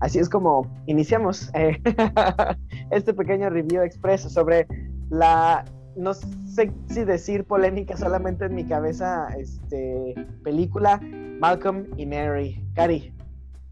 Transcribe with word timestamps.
Así 0.00 0.18
es 0.18 0.28
como 0.28 0.66
iniciamos 0.86 1.50
eh, 1.54 1.80
este 2.90 3.14
pequeño 3.14 3.50
review 3.50 3.82
expreso 3.82 4.28
sobre 4.28 4.66
la, 5.10 5.64
no 5.96 6.14
sé 6.14 6.72
si 6.88 7.04
decir 7.04 7.44
polémica 7.44 7.96
solamente 7.96 8.46
en 8.46 8.54
mi 8.54 8.64
cabeza, 8.64 9.28
este, 9.38 10.14
película 10.42 11.00
Malcolm 11.40 11.86
y 11.96 12.06
Mary. 12.06 12.64
Cari, 12.74 13.12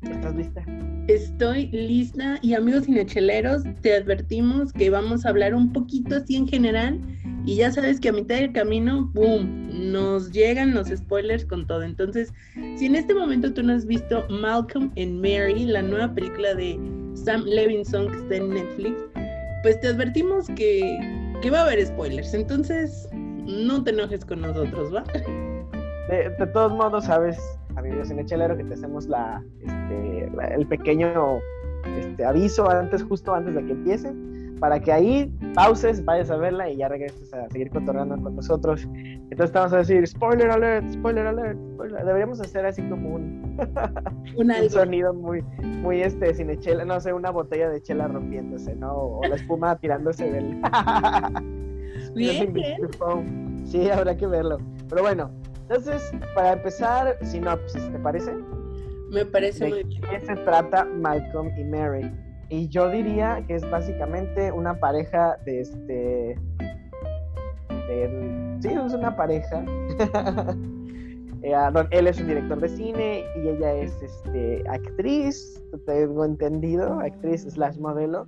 ¿estás 0.02 0.34
lista? 0.34 0.64
Estoy 1.08 1.68
lista 1.68 2.38
y 2.42 2.54
amigos 2.54 2.84
cinecheleros, 2.84 3.62
te 3.80 3.94
advertimos 3.94 4.72
que 4.72 4.90
vamos 4.90 5.24
a 5.24 5.30
hablar 5.30 5.54
un 5.54 5.72
poquito 5.72 6.16
así 6.16 6.36
en 6.36 6.46
general 6.46 7.00
y 7.46 7.56
ya 7.56 7.72
sabes 7.72 7.98
que 7.98 8.10
a 8.10 8.12
mitad 8.12 8.36
del 8.36 8.52
camino, 8.52 9.10
¡boom!, 9.14 9.90
nos 9.90 10.30
llegan 10.32 10.74
los 10.74 10.88
spoilers 10.88 11.46
con 11.46 11.66
todo. 11.66 11.82
Entonces, 11.82 12.32
si 12.76 12.86
en 12.86 12.94
este 12.94 13.14
momento 13.14 13.52
tú 13.54 13.62
no 13.62 13.72
has 13.72 13.86
visto 13.86 14.26
Malcolm 14.28 14.92
and 14.98 15.20
Mary, 15.20 15.64
la 15.64 15.80
nueva 15.80 16.12
película 16.14 16.54
de 16.54 16.78
Sam 17.14 17.44
Levinson 17.44 18.10
que 18.10 18.16
está 18.18 18.36
en 18.36 18.50
Netflix, 18.50 19.00
pues 19.62 19.80
te 19.80 19.88
advertimos 19.88 20.48
que, 20.56 20.98
que 21.40 21.50
va 21.50 21.60
a 21.60 21.62
haber 21.62 21.86
spoilers. 21.86 22.34
Entonces, 22.34 23.08
no 23.12 23.82
te 23.82 23.90
enojes 23.92 24.24
con 24.24 24.42
nosotros, 24.42 24.94
¿va? 24.94 25.04
De, 26.10 26.28
de 26.38 26.46
todos 26.52 26.72
modos, 26.72 27.06
sabes, 27.06 27.38
amigo 27.78 28.04
cinechelero, 28.04 28.56
que 28.56 28.64
te 28.64 28.74
hacemos 28.74 29.06
la, 29.06 29.42
este, 29.60 30.30
la- 30.34 30.46
el 30.48 30.66
pequeño 30.66 31.38
este, 31.98 32.24
aviso 32.24 32.68
antes, 32.70 33.02
justo 33.04 33.34
antes 33.34 33.54
de 33.54 33.64
que 33.64 33.72
empiece, 33.72 34.12
para 34.60 34.80
que 34.80 34.92
ahí 34.92 35.32
pauses, 35.54 36.04
vayas 36.04 36.30
a 36.30 36.36
verla 36.36 36.68
y 36.68 36.78
ya 36.78 36.88
regreses 36.88 37.32
a 37.32 37.48
seguir 37.48 37.70
cotorreando 37.70 38.16
con 38.20 38.34
nosotros. 38.34 38.88
Entonces 38.94 39.52
te 39.52 39.58
vamos 39.58 39.72
a 39.72 39.78
decir, 39.78 40.04
spoiler 40.06 40.50
alert, 40.50 40.90
spoiler 40.90 41.26
alert, 41.28 41.58
spoiler. 41.74 42.04
Deberíamos 42.04 42.40
hacer 42.40 42.66
así 42.66 42.82
como 42.88 43.14
un, 43.14 43.56
Un 44.36 44.50
un 44.50 44.70
sonido 44.70 45.14
muy, 45.14 45.42
muy 45.62 46.02
este, 46.02 46.34
cinechela, 46.34 46.84
no 46.84 47.00
sé, 47.00 47.12
una 47.12 47.30
botella 47.30 47.68
de 47.70 47.80
chela 47.82 48.08
rompiéndose, 48.08 48.74
¿no? 48.76 48.92
O 48.94 49.20
la 49.26 49.36
espuma 49.36 49.76
tirándose 49.76 50.28
del... 50.30 50.60
Bien, 52.14 52.52
bien. 52.52 52.78
Sí, 53.64 53.88
habrá 53.90 54.16
que 54.16 54.26
verlo. 54.26 54.58
Pero 54.88 55.02
bueno, 55.02 55.30
entonces, 55.68 56.12
para 56.34 56.52
empezar, 56.54 57.16
sinopsis, 57.22 57.90
¿te 57.92 57.98
parece? 57.98 58.32
Me 59.10 59.24
parece 59.24 59.68
muy 59.68 59.78
¿De 59.78 59.84
bien. 59.84 60.02
qué 60.10 60.20
se 60.20 60.36
trata 60.36 60.84
Malcolm 60.84 61.50
y 61.58 61.64
Mary? 61.64 62.10
Y 62.50 62.68
yo 62.68 62.88
diría 62.90 63.42
que 63.46 63.56
es 63.56 63.70
básicamente 63.70 64.50
una 64.52 64.78
pareja 64.80 65.36
de 65.44 65.60
este. 65.60 66.38
de- 67.88 68.56
sí, 68.60 68.68
es 68.68 68.92
una 68.94 69.14
pareja. 69.16 69.62
Eh, 71.42 71.54
ah, 71.54 71.70
don- 71.70 71.86
él 71.90 72.06
es 72.08 72.20
un 72.20 72.26
director 72.26 72.60
de 72.60 72.68
cine 72.68 73.24
y 73.36 73.48
ella 73.48 73.72
es 73.74 73.92
este, 74.02 74.64
actriz, 74.68 75.62
tengo 75.86 76.24
entendido, 76.24 76.98
actriz 77.00 77.42
slash 77.42 77.78
modelo. 77.78 78.26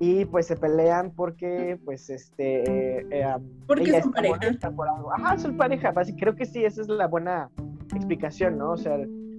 Y 0.00 0.24
pues 0.26 0.46
se 0.46 0.56
pelean 0.56 1.12
porque, 1.14 1.78
pues, 1.84 2.08
este. 2.10 3.00
eh, 3.10 3.24
ah, 3.24 3.38
Porque 3.66 3.84
ella 3.84 4.02
son 4.02 4.12
pareja. 4.12 4.70
por 4.74 4.88
algo. 4.88 5.12
Ajá, 5.12 5.38
son 5.38 5.56
pareja. 5.56 5.92
Creo 6.18 6.34
que 6.34 6.46
sí, 6.46 6.64
esa 6.64 6.80
es 6.82 6.88
la 6.88 7.06
buena 7.06 7.50
explicación, 7.94 8.58
¿no? 8.58 8.72
O 8.72 8.76
sea, 8.76 8.96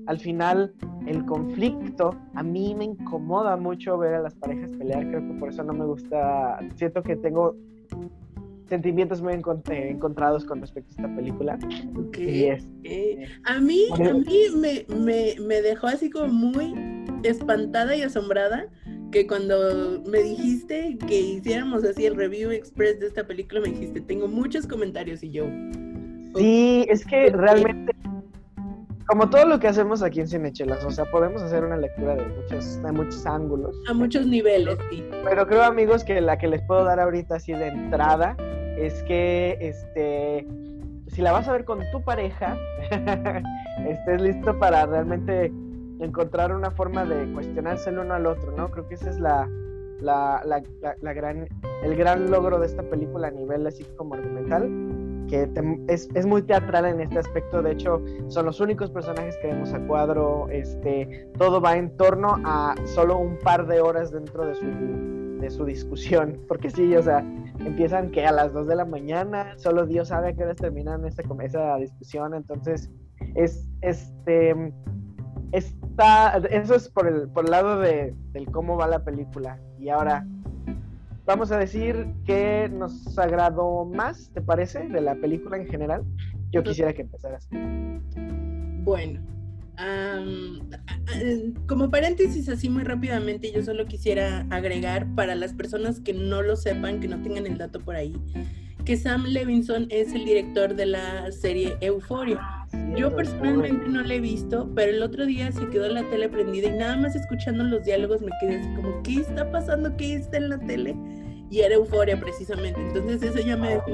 al 0.07 0.19
final, 0.19 0.73
el 1.05 1.25
conflicto 1.25 2.15
a 2.33 2.43
mí 2.43 2.73
me 2.75 2.85
incomoda 2.85 3.55
mucho 3.57 3.97
ver 3.97 4.15
a 4.15 4.21
las 4.21 4.33
parejas 4.35 4.71
pelear. 4.73 5.07
Creo 5.07 5.21
que 5.27 5.33
por 5.39 5.49
eso 5.49 5.63
no 5.63 5.73
me 5.73 5.85
gusta. 5.85 6.59
Siento 6.75 7.03
que 7.03 7.15
tengo 7.15 7.55
sentimientos 8.69 9.21
muy 9.21 9.33
eh, 9.33 9.89
encontrados 9.89 10.45
con 10.45 10.61
respecto 10.61 10.89
a 10.91 11.01
esta 11.01 11.15
película. 11.15 11.59
Ok. 11.97 12.17
Y 12.19 12.45
es. 12.45 12.67
Eh, 12.83 13.27
a 13.45 13.59
mí, 13.59 13.87
a 13.91 14.13
mí 14.13 14.43
me, 14.55 14.85
me, 14.95 15.35
me 15.39 15.61
dejó 15.61 15.87
así 15.87 16.09
como 16.09 16.27
muy 16.27 16.73
espantada 17.23 17.95
y 17.95 18.03
asombrada 18.03 18.67
que 19.11 19.25
cuando 19.25 20.01
me 20.05 20.19
dijiste 20.21 20.97
que 21.07 21.19
hiciéramos 21.19 21.83
así 21.83 22.05
el 22.05 22.15
review 22.15 22.51
express 22.51 22.99
de 22.99 23.07
esta 23.07 23.25
película, 23.25 23.61
me 23.61 23.69
dijiste, 23.69 24.01
tengo 24.01 24.27
muchos 24.27 24.67
comentarios 24.67 25.23
y 25.23 25.31
yo, 25.31 25.45
Sí, 26.35 26.85
es 26.89 27.05
que 27.05 27.29
realmente. 27.31 27.93
Como 29.07 29.27
todo 29.29 29.45
lo 29.47 29.59
que 29.59 29.67
hacemos 29.67 30.03
aquí 30.03 30.19
en 30.19 30.27
Cinechelas, 30.27 30.85
o 30.85 30.91
sea, 30.91 31.05
podemos 31.05 31.41
hacer 31.41 31.63
una 31.63 31.77
lectura 31.77 32.15
de 32.15 32.27
muchos, 32.27 32.81
de 32.83 32.91
muchos 32.91 33.25
ángulos. 33.25 33.75
a 33.87 33.93
muchos 33.93 34.27
niveles, 34.27 34.77
sí. 34.91 35.03
Pero 35.23 35.47
creo, 35.47 35.63
amigos, 35.63 36.03
que 36.03 36.21
la 36.21 36.37
que 36.37 36.47
les 36.47 36.61
puedo 36.61 36.83
dar 36.83 36.99
ahorita 36.99 37.37
así 37.37 37.51
de 37.51 37.69
entrada 37.69 38.37
es 38.79 39.03
que 39.03 39.57
este 39.61 40.47
si 41.07 41.21
la 41.23 41.31
vas 41.31 41.47
a 41.47 41.53
ver 41.53 41.65
con 41.65 41.79
tu 41.91 42.03
pareja, 42.03 42.55
estés 43.87 44.21
listo 44.21 44.57
para 44.59 44.85
realmente 44.85 45.51
encontrar 45.99 46.53
una 46.55 46.71
forma 46.71 47.03
de 47.03 47.31
cuestionarse 47.33 47.89
el 47.89 47.99
uno 47.99 48.13
al 48.13 48.25
otro, 48.27 48.51
¿no? 48.55 48.69
Creo 48.69 48.87
que 48.87 48.93
ese 48.95 49.09
es 49.09 49.19
la, 49.19 49.49
la, 50.01 50.41
la- 50.45 50.63
la- 51.01 51.13
gran, 51.13 51.47
el 51.83 51.95
gran 51.95 52.29
logro 52.29 52.59
de 52.59 52.67
esta 52.67 52.83
película 52.83 53.29
a 53.29 53.31
nivel 53.31 53.65
así 53.65 53.83
como 53.97 54.13
argumental, 54.13 54.69
que 55.27 55.49
es, 55.87 56.07
es 56.13 56.25
muy 56.25 56.41
teatral 56.43 56.85
en 56.85 57.01
este 57.01 57.19
aspecto, 57.19 57.61
de 57.63 57.71
hecho 57.71 58.01
son 58.27 58.45
los 58.45 58.59
únicos 58.59 58.89
personajes 58.91 59.35
que 59.41 59.47
vemos 59.47 59.73
a 59.73 59.79
cuadro, 59.87 60.47
este, 60.51 61.27
todo 61.37 61.59
va 61.59 61.75
en 61.75 61.89
torno 61.97 62.35
a 62.45 62.75
solo 62.85 63.17
un 63.17 63.37
par 63.39 63.65
de 63.67 63.81
horas 63.81 64.11
dentro 64.11 64.45
de 64.45 64.53
su, 64.55 64.65
de 65.41 65.49
su 65.49 65.65
discusión, 65.65 66.37
porque 66.47 66.69
sí, 66.69 66.95
o 66.95 67.01
sea, 67.01 67.23
empiezan 67.59 68.11
que 68.11 68.25
a 68.25 68.31
las 68.31 68.53
2 68.53 68.67
de 68.67 68.75
la 68.75 68.85
mañana, 68.85 69.53
solo 69.57 69.85
Dios 69.85 70.09
sabe 70.09 70.29
a 70.29 70.33
qué 70.33 70.43
horas 70.43 70.57
terminan 70.57 71.05
esa, 71.05 71.23
esa 71.41 71.75
discusión, 71.77 72.33
entonces 72.33 72.89
es, 73.35 73.67
este, 73.81 74.73
está, 75.51 76.37
eso 76.49 76.75
es 76.75 76.89
por 76.89 77.07
el, 77.07 77.29
por 77.29 77.45
el 77.45 77.51
lado 77.51 77.79
de, 77.79 78.15
del 78.31 78.49
cómo 78.51 78.77
va 78.77 78.87
la 78.87 79.03
película, 79.03 79.59
y 79.79 79.89
ahora 79.89 80.25
vamos 81.25 81.51
a 81.51 81.57
decir 81.57 82.11
que 82.25 82.69
nos 82.69 83.17
agradó 83.17 83.85
más, 83.85 84.31
¿te 84.33 84.41
parece? 84.41 84.87
De 84.87 84.99
la 84.99 85.13
película 85.15 85.57
en 85.57 85.67
general. 85.67 86.03
Yo 86.51 86.63
quisiera 86.63 86.91
que 86.91 87.03
empezaras. 87.03 87.47
Bueno, 88.83 89.21
a- 89.79 90.23
como 91.67 91.89
paréntesis 91.89 92.49
así 92.49 92.69
muy 92.69 92.83
rápidamente, 92.83 93.51
yo 93.51 93.63
solo 93.63 93.85
quisiera 93.85 94.45
agregar 94.49 95.07
para 95.15 95.35
las 95.35 95.53
personas 95.53 95.99
que 95.99 96.13
no 96.13 96.41
lo 96.41 96.55
sepan, 96.55 96.99
que 96.99 97.07
no 97.07 97.21
tengan 97.21 97.45
el 97.45 97.57
dato 97.57 97.79
por 97.79 97.95
ahí, 97.95 98.13
que 98.85 98.97
Sam 98.97 99.25
Levinson 99.25 99.87
es 99.89 100.13
el 100.13 100.25
director 100.25 100.75
de 100.75 100.85
la 100.85 101.31
serie 101.31 101.77
Euphoria. 101.81 102.39
Yo 102.95 103.15
personalmente 103.15 103.87
no 103.87 104.03
la 104.03 104.13
he 104.15 104.19
visto, 104.19 104.69
pero 104.75 104.91
el 104.91 105.01
otro 105.01 105.25
día 105.25 105.51
se 105.51 105.67
quedó 105.69 105.89
la 105.89 106.03
tele 106.09 106.29
prendida 106.29 106.67
y 106.67 106.77
nada 106.77 106.97
más 106.97 107.15
escuchando 107.15 107.63
los 107.63 107.83
diálogos 107.83 108.21
me 108.21 108.31
quedé 108.39 108.57
así 108.59 108.69
como, 108.75 109.01
¿qué 109.03 109.15
está 109.21 109.49
pasando? 109.51 109.95
¿Qué 109.97 110.15
está 110.15 110.37
en 110.37 110.49
la 110.49 110.59
tele? 110.59 110.95
Y 111.49 111.61
era 111.61 111.75
Euforia 111.75 112.19
precisamente. 112.19 112.79
Entonces 112.79 113.23
eso 113.23 113.39
ya 113.45 113.57
me 113.57 113.69
dejó 113.69 113.91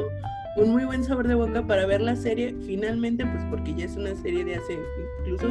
un 0.57 0.71
muy 0.71 0.85
buen 0.85 1.03
sabor 1.03 1.27
de 1.27 1.35
boca 1.35 1.65
para 1.67 1.85
ver 1.85 2.01
la 2.01 2.15
serie 2.15 2.55
finalmente, 2.65 3.25
pues 3.25 3.43
porque 3.49 3.73
ya 3.73 3.85
es 3.85 3.95
una 3.97 4.15
serie 4.15 4.43
de 4.45 4.55
hace 4.55 4.77
incluso 5.19 5.47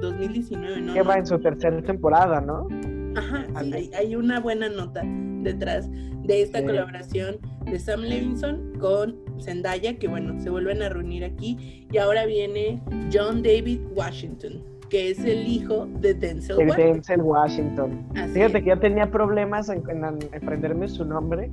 2019, 0.00 0.80
¿no? 0.82 0.94
Que 0.94 1.02
va 1.02 1.16
en 1.16 1.26
su 1.26 1.38
tercera 1.38 1.80
temporada, 1.82 2.40
¿no? 2.40 2.68
Ajá, 3.16 3.46
sí, 3.62 3.72
hay, 3.72 3.90
hay 3.94 4.16
una 4.16 4.38
buena 4.40 4.68
nota 4.68 5.02
detrás 5.42 5.88
de 5.90 6.42
esta 6.42 6.58
Sí. 6.60 6.66
colaboración 6.66 7.36
de 7.64 7.78
Sam 7.78 8.00
Levinson 8.02 8.74
con 8.78 9.16
Zendaya, 9.40 9.98
que 9.98 10.08
bueno, 10.08 10.38
se 10.40 10.50
vuelven 10.50 10.82
a 10.82 10.88
reunir 10.88 11.24
aquí. 11.24 11.86
Y 11.90 11.98
ahora 11.98 12.26
viene 12.26 12.80
John 13.12 13.42
David 13.42 13.80
Washington, 13.96 14.62
que 14.90 15.10
es 15.10 15.18
el 15.24 15.46
hijo 15.48 15.86
de 16.00 16.14
Denzel 16.14 16.60
El 16.60 16.68
Washington. 16.68 16.92
Denzel 16.94 17.22
Washington. 17.22 18.06
Así 18.14 18.34
Fíjate 18.34 18.58
es. 18.58 18.64
que 18.64 18.70
yo 18.70 18.78
tenía 18.78 19.10
problemas 19.10 19.68
en, 19.70 19.82
en- 19.90 20.04
en 20.04 20.42
aprenderme 20.42 20.86
su 20.88 21.04
nombre, 21.04 21.50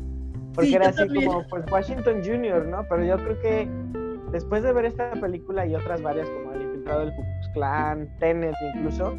porque 0.56 0.70
Sí, 0.70 0.76
era 0.76 0.90
así 0.90 0.98
también. 1.00 1.28
como, 1.28 1.48
pues 1.48 1.66
Washington 1.72 2.22
Jr., 2.24 2.66
¿no? 2.68 2.86
Pero 2.90 3.04
yo 3.04 3.18
creo 3.18 3.40
que 3.42 3.70
después 4.32 4.64
de 4.64 4.74
ver 4.74 4.86
esta 4.86 5.12
película 5.12 5.66
y 5.66 5.76
otras 5.76 6.02
varias, 6.02 6.30
como 6.30 6.54
El 6.54 6.62
Infiltrado 6.64 7.02
del 7.02 7.10
Ku 7.16 7.22
Klux 7.22 7.50
Klan, 7.54 8.10
Tenet 8.20 8.56
incluso, 8.76 9.18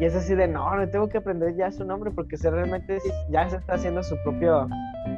y 0.00 0.04
es 0.04 0.14
así 0.14 0.34
de, 0.34 0.48
no, 0.48 0.74
no 0.76 0.88
tengo 0.88 1.08
que 1.08 1.18
aprender 1.18 1.54
ya 1.56 1.70
su 1.70 1.84
nombre, 1.84 2.10
porque 2.10 2.36
se 2.36 2.50
realmente 2.50 2.98
ya 3.30 3.48
se 3.48 3.56
está 3.56 3.74
haciendo 3.74 4.02
su 4.02 4.16
propio... 4.22 4.68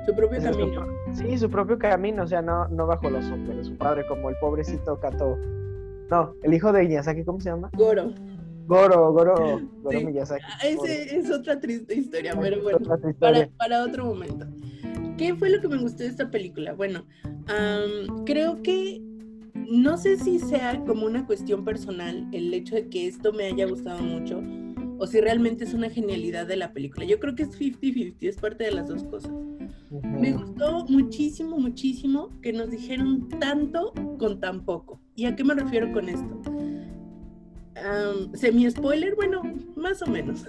Su 0.05 0.15
propio 0.15 0.41
su 0.41 0.51
camino. 0.51 0.87
sí, 1.13 1.39
su 1.39 1.51
propio 1.51 1.79
camino, 1.79 2.25
o 2.25 2.27
sea, 2.27 2.43
no, 2.43 2.69
no 2.69 2.87
bajo 2.87 3.09
los 3.09 3.25
ojos 3.31 3.49
de 3.57 3.65
su 3.65 3.77
padre, 3.79 4.05
como 4.07 4.31
el 4.31 4.37
pobrecito 4.41 4.99
Cato 5.01 5.37
No, 6.11 6.35
el 6.43 6.55
hijo 6.55 6.73
de 6.73 6.83
Miyazaki, 6.85 7.25
¿cómo 7.25 7.41
se 7.41 7.51
llama? 7.51 7.71
Goro. 7.75 8.11
Goro, 8.67 9.13
Goro, 9.13 9.61
Goro 9.83 9.99
Sí. 9.99 10.05
Miyazaki. 10.07 10.45
Ah, 10.47 10.59
Ese 10.67 11.17
es 11.17 11.31
otra 11.31 11.61
triste 11.61 11.95
historia, 11.95 12.35
Goro. 12.35 12.43
pero 12.51 12.63
bueno, 12.63 12.79
historia. 12.79 13.15
para, 13.19 13.49
para 13.57 13.83
otro 13.85 14.05
momento. 14.07 14.47
¿Qué 15.17 15.35
fue 15.35 15.49
lo 15.51 15.61
que 15.61 15.69
me 15.69 15.79
gustó 15.79 16.03
de 16.03 16.09
esta 16.11 16.31
película? 16.31 16.75
Bueno, 16.75 17.07
am, 17.47 18.25
creo 18.25 18.63
que 18.63 19.01
no 19.69 19.97
sé 19.97 20.17
si 20.19 20.39
sea 20.39 20.83
como 20.85 21.07
una 21.07 21.27
cuestión 21.27 21.65
personal 21.65 22.29
el 22.33 22.53
hecho 22.53 22.75
de 22.75 22.89
que 22.89 23.07
esto 23.07 23.33
me 23.33 23.45
haya 23.47 23.67
gustado 23.67 24.03
mucho 24.03 24.43
o 24.99 25.07
si 25.07 25.21
realmente 25.21 25.65
es 25.65 25.75
una 25.75 25.91
genialidad 25.91 26.47
de 26.47 26.57
la 26.57 26.73
película. 26.73 27.05
Yo 27.07 27.19
creo 27.19 27.35
que 27.35 27.43
es 27.45 27.59
50-50, 27.59 28.17
es 28.29 28.37
parte 28.37 28.65
de 28.65 28.73
las 28.73 28.89
dos 28.89 29.05
cosas. 29.05 29.31
Ujú. 29.91 30.07
Me 30.07 30.33
gustó 30.33 30.85
muchísimo, 30.89 31.59
muchísimo 31.59 32.31
que 32.43 32.53
nos 32.53 32.71
dijeron 32.71 33.29
tanto 33.41 33.93
con 34.19 34.41
tan 34.41 34.65
poco. 34.65 35.01
¿Y 35.15 35.27
a 35.27 35.37
qué 35.37 35.45
me 35.45 35.55
refiero 35.55 35.93
con 35.93 36.09
esto? 36.09 36.41
Am, 37.85 38.35
Semi 38.35 38.71
spoiler, 38.71 39.15
bueno, 39.15 39.43
más 39.77 40.03
o 40.03 40.07
menos. 40.07 40.47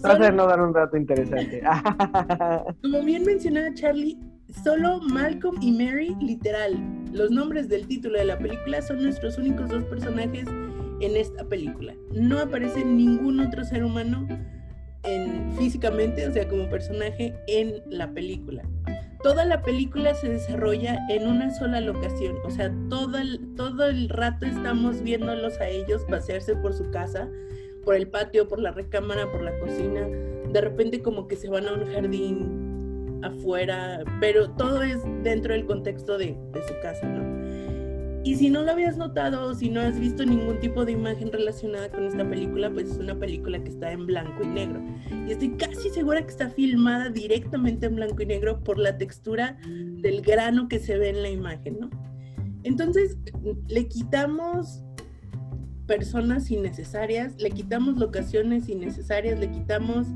Ser 0.00 0.34
no 0.34 0.46
dar 0.46 0.60
un 0.60 0.74
rato 0.74 0.96
interesante. 0.96 1.62
como 2.82 3.02
bien 3.02 3.24
mencionaba 3.24 3.72
Charlie, 3.74 4.18
solo 4.62 5.00
Malcolm 5.00 5.56
y 5.60 5.72
Mary, 5.72 6.16
literal, 6.20 6.76
los 7.12 7.30
nombres 7.30 7.68
del 7.68 7.86
título 7.86 8.18
de 8.18 8.24
la 8.24 8.38
película 8.38 8.80
son 8.82 9.02
nuestros 9.02 9.38
únicos 9.38 9.68
dos 9.68 9.84
personajes 9.84 10.46
en 11.00 11.16
esta 11.16 11.44
película. 11.44 11.94
No 12.12 12.38
aparece 12.38 12.84
ningún 12.84 13.40
otro 13.40 13.64
ser 13.64 13.84
humano 13.84 14.26
en, 15.02 15.52
físicamente, 15.58 16.26
o 16.26 16.32
sea, 16.32 16.48
como 16.48 16.68
personaje 16.68 17.34
en 17.48 17.82
la 17.86 18.12
película. 18.12 18.62
Toda 19.22 19.44
la 19.44 19.62
película 19.62 20.14
se 20.14 20.28
desarrolla 20.28 20.98
en 21.08 21.28
una 21.28 21.54
sola 21.54 21.80
locación, 21.80 22.36
o 22.44 22.50
sea, 22.50 22.74
todo 22.88 23.18
el, 23.18 23.54
todo 23.54 23.86
el 23.86 24.08
rato 24.08 24.46
estamos 24.46 25.00
viéndolos 25.02 25.60
a 25.60 25.68
ellos 25.68 26.04
pasearse 26.08 26.56
por 26.56 26.74
su 26.74 26.90
casa, 26.90 27.28
por 27.84 27.94
el 27.94 28.08
patio, 28.08 28.48
por 28.48 28.58
la 28.58 28.72
recámara, 28.72 29.30
por 29.30 29.42
la 29.42 29.56
cocina. 29.60 30.06
De 30.08 30.60
repente 30.60 31.02
como 31.02 31.28
que 31.28 31.36
se 31.36 31.48
van 31.48 31.68
a 31.68 31.72
un 31.72 31.86
jardín 31.92 33.20
afuera, 33.22 34.02
pero 34.20 34.50
todo 34.50 34.82
es 34.82 34.98
dentro 35.22 35.52
del 35.52 35.66
contexto 35.66 36.18
de, 36.18 36.36
de 36.52 36.66
su 36.66 36.74
casa, 36.82 37.06
¿no? 37.06 37.31
Y 38.24 38.36
si 38.36 38.50
no 38.50 38.62
lo 38.62 38.70
habías 38.70 38.96
notado 38.96 39.48
o 39.48 39.54
si 39.54 39.68
no 39.68 39.80
has 39.80 39.98
visto 39.98 40.24
ningún 40.24 40.60
tipo 40.60 40.84
de 40.84 40.92
imagen 40.92 41.32
relacionada 41.32 41.90
con 41.90 42.04
esta 42.04 42.28
película, 42.28 42.70
pues 42.70 42.90
es 42.90 42.98
una 42.98 43.18
película 43.18 43.62
que 43.62 43.70
está 43.70 43.90
en 43.90 44.06
blanco 44.06 44.44
y 44.44 44.46
negro. 44.46 44.80
Y 45.26 45.32
estoy 45.32 45.56
casi 45.56 45.90
segura 45.90 46.22
que 46.22 46.30
está 46.30 46.48
filmada 46.48 47.10
directamente 47.10 47.86
en 47.86 47.96
blanco 47.96 48.22
y 48.22 48.26
negro 48.26 48.62
por 48.62 48.78
la 48.78 48.96
textura 48.96 49.58
del 49.66 50.22
grano 50.22 50.68
que 50.68 50.78
se 50.78 50.96
ve 50.98 51.08
en 51.08 51.22
la 51.22 51.30
imagen, 51.30 51.80
¿no? 51.80 51.90
Entonces, 52.62 53.18
le 53.66 53.88
quitamos 53.88 54.84
personas 55.86 56.48
innecesarias, 56.50 57.34
le 57.40 57.50
quitamos 57.50 57.96
locaciones 57.98 58.68
innecesarias, 58.68 59.40
le 59.40 59.50
quitamos 59.50 60.06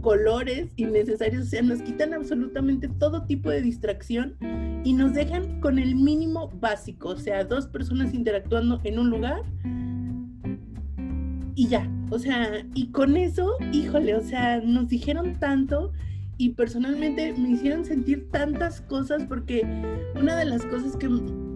colores 0.00 0.72
innecesarios, 0.76 1.46
o 1.46 1.50
sea, 1.50 1.62
nos 1.62 1.82
quitan 1.82 2.14
absolutamente 2.14 2.88
todo 2.88 3.24
tipo 3.24 3.50
de 3.50 3.62
distracción 3.62 4.36
y 4.84 4.92
nos 4.92 5.14
dejan 5.14 5.60
con 5.60 5.78
el 5.78 5.94
mínimo 5.94 6.50
básico, 6.60 7.10
o 7.10 7.16
sea, 7.16 7.44
dos 7.44 7.66
personas 7.66 8.14
interactuando 8.14 8.80
en 8.84 8.98
un 8.98 9.10
lugar 9.10 9.42
y 11.54 11.68
ya, 11.68 11.90
o 12.10 12.18
sea, 12.18 12.64
y 12.74 12.88
con 12.88 13.16
eso, 13.16 13.56
híjole, 13.72 14.14
o 14.14 14.22
sea, 14.22 14.60
nos 14.60 14.88
dijeron 14.88 15.38
tanto 15.38 15.92
y 16.38 16.50
personalmente 16.50 17.34
me 17.34 17.50
hicieron 17.50 17.84
sentir 17.84 18.30
tantas 18.30 18.80
cosas 18.80 19.24
porque 19.24 19.62
una 20.14 20.36
de 20.36 20.46
las 20.46 20.64
cosas 20.64 20.96
que 20.96 21.06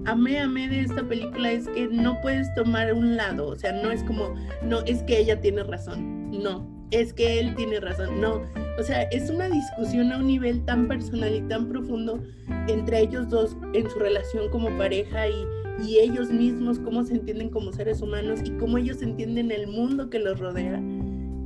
amé, 0.05 0.41
amé 0.41 0.69
de 0.69 0.81
esta 0.81 1.09
película 1.09 1.53
es 1.53 1.69
que 1.69 1.89
no 1.89 2.21
puedes 2.21 2.55
tomar 2.55 2.93
un 2.93 3.17
lado, 3.17 3.49
o 3.49 3.57
sea, 3.57 3.73
no 3.73 3.91
es 3.91 4.03
como, 4.05 4.35
no, 4.63 4.81
es 4.83 5.03
que 5.05 5.19
ella 5.19 5.41
tiene 5.41 5.63
razón, 5.63 6.31
no, 6.31 6.74
es 6.91 7.13
que 7.13 7.41
él 7.41 7.55
tiene 7.55 7.81
razón, 7.81 8.21
no, 8.21 8.43
o 8.79 8.83
sea, 8.83 9.03
es 9.05 9.31
una 9.31 9.49
discusión 9.49 10.13
a 10.13 10.19
un 10.19 10.27
nivel 10.27 10.65
tan 10.65 10.89
personal 10.89 11.35
y 11.35 11.43
tan 11.43 11.69
profundo 11.69 12.23
entre 12.67 13.01
ellos 13.01 13.29
dos 13.29 13.57
en 13.73 13.89
su 13.89 13.99
relación 13.99 14.51
como 14.51 14.77
pareja 14.77 15.29
y, 15.29 15.47
y 15.87 15.99
ellos 15.99 16.31
mismos, 16.31 16.81
cómo 16.81 17.05
se 17.05 17.15
entienden 17.15 17.51
como 17.51 17.73
seres 17.73 18.03
humanos 18.03 18.41
y 18.45 18.51
cómo 18.53 18.79
ellos 18.79 19.01
entienden 19.03 19.53
el 19.53 19.69
mundo 19.69 20.11
que 20.11 20.19
los 20.19 20.41
rodea. 20.41 20.83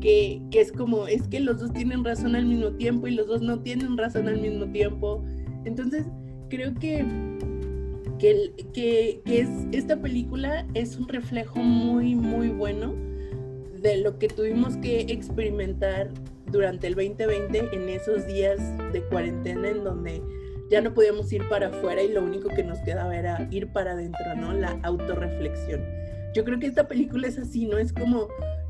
Que, 0.01 0.41
que 0.53 0.61
es 0.61 0.71
como, 0.71 1.09
es 1.09 1.27
que 1.27 1.41
los 1.41 1.59
dos 1.59 1.73
tienen 1.73 2.05
razón 2.05 2.37
al 2.37 2.47
mismo 2.47 2.71
tiempo 2.71 3.09
y 3.09 3.11
los 3.11 3.27
dos 3.27 3.43
no 3.43 3.61
tienen 3.61 3.99
razón 3.99 4.29
al 4.29 4.41
mismo 4.41 4.67
tiempo. 4.67 5.25
Entonces, 5.65 6.07
creo 6.49 6.73
que 6.75 7.05
que, 8.19 8.53
que 8.75 9.23
es, 9.27 9.49
esta 9.73 10.01
película 10.01 10.67
es 10.75 10.97
un 10.97 11.09
reflejo 11.09 11.59
muy, 11.61 12.15
muy 12.15 12.49
bueno 12.49 12.95
de 13.83 13.99
lo 13.99 14.19
que 14.19 14.29
tuvimos 14.29 14.77
que 14.79 15.01
experimentar 15.01 16.11
durante 16.47 16.87
el 16.87 16.95
2020 16.95 17.69
en 17.73 17.89
esos 17.89 18.27
días 18.27 18.59
de 18.93 19.03
cuarentena 19.03 19.69
en 19.69 19.85
donde 19.85 20.23
ya 20.71 20.81
no 20.81 20.93
podíamos 20.93 21.33
ir 21.33 21.49
para 21.49 21.69
afuera 21.69 22.03
y 22.03 22.13
lo 22.13 22.23
único 22.23 22.49
que 22.49 22.63
nos 22.63 22.79
quedaba 22.81 23.17
era 23.17 23.49
ir 23.51 23.69
para 23.69 23.93
adentro, 23.93 24.35
¿no? 24.37 24.53
La 24.53 24.79
autorreflexión. 24.83 25.83
Yo 26.35 26.45
creo 26.45 26.59
que 26.59 26.67
esta 26.67 26.87
película 26.87 27.27
es 27.27 27.39
así, 27.39 27.67
¿no? 27.67 27.79
Es 27.79 27.93
como, 27.93 28.29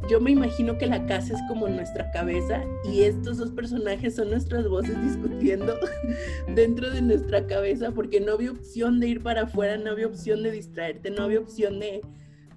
yo 0.09 0.21
me 0.21 0.31
imagino 0.31 0.79
que 0.79 0.87
la 0.87 1.05
casa 1.07 1.35
es 1.35 1.41
como 1.49 1.67
nuestra 1.69 2.11
cabeza 2.13 2.63
y 2.85 3.03
estos 3.03 3.39
dos 3.39 3.51
personajes 3.51 4.15
son 4.15 4.31
nuestras 4.31 4.69
voces 4.69 5.01
discutiendo 5.03 5.75
dentro 6.55 6.91
de 6.91 7.03
nuestra 7.03 7.47
cabeza 7.47 7.91
porque 7.91 8.21
no 8.21 8.35
había 8.35 8.53
opción 8.53 9.01
de 9.01 9.09
ir 9.09 9.23
para 9.23 9.43
afuera, 9.43 9.77
no 9.77 9.91
había 9.91 10.07
opción 10.07 10.45
de 10.45 10.53
distraerte, 10.53 11.11
no 11.11 11.25
había 11.25 11.41
opción 11.41 11.81
de, 11.81 12.01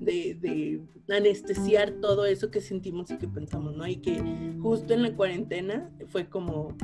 de, 0.02 0.36
de 1.08 1.16
anestesiar 1.16 1.92
todo 2.02 2.26
eso 2.26 2.50
que 2.50 2.60
sentimos 2.60 3.12
y 3.12 3.18
que 3.18 3.28
pensamos, 3.28 3.76
¿no? 3.76 3.88
Y 3.88 3.98
que 3.98 4.22
justo 4.60 4.94
en 4.94 5.04
la 5.04 5.16
cuarentena 5.16 5.90
fue 6.08 6.28
como 6.28 6.76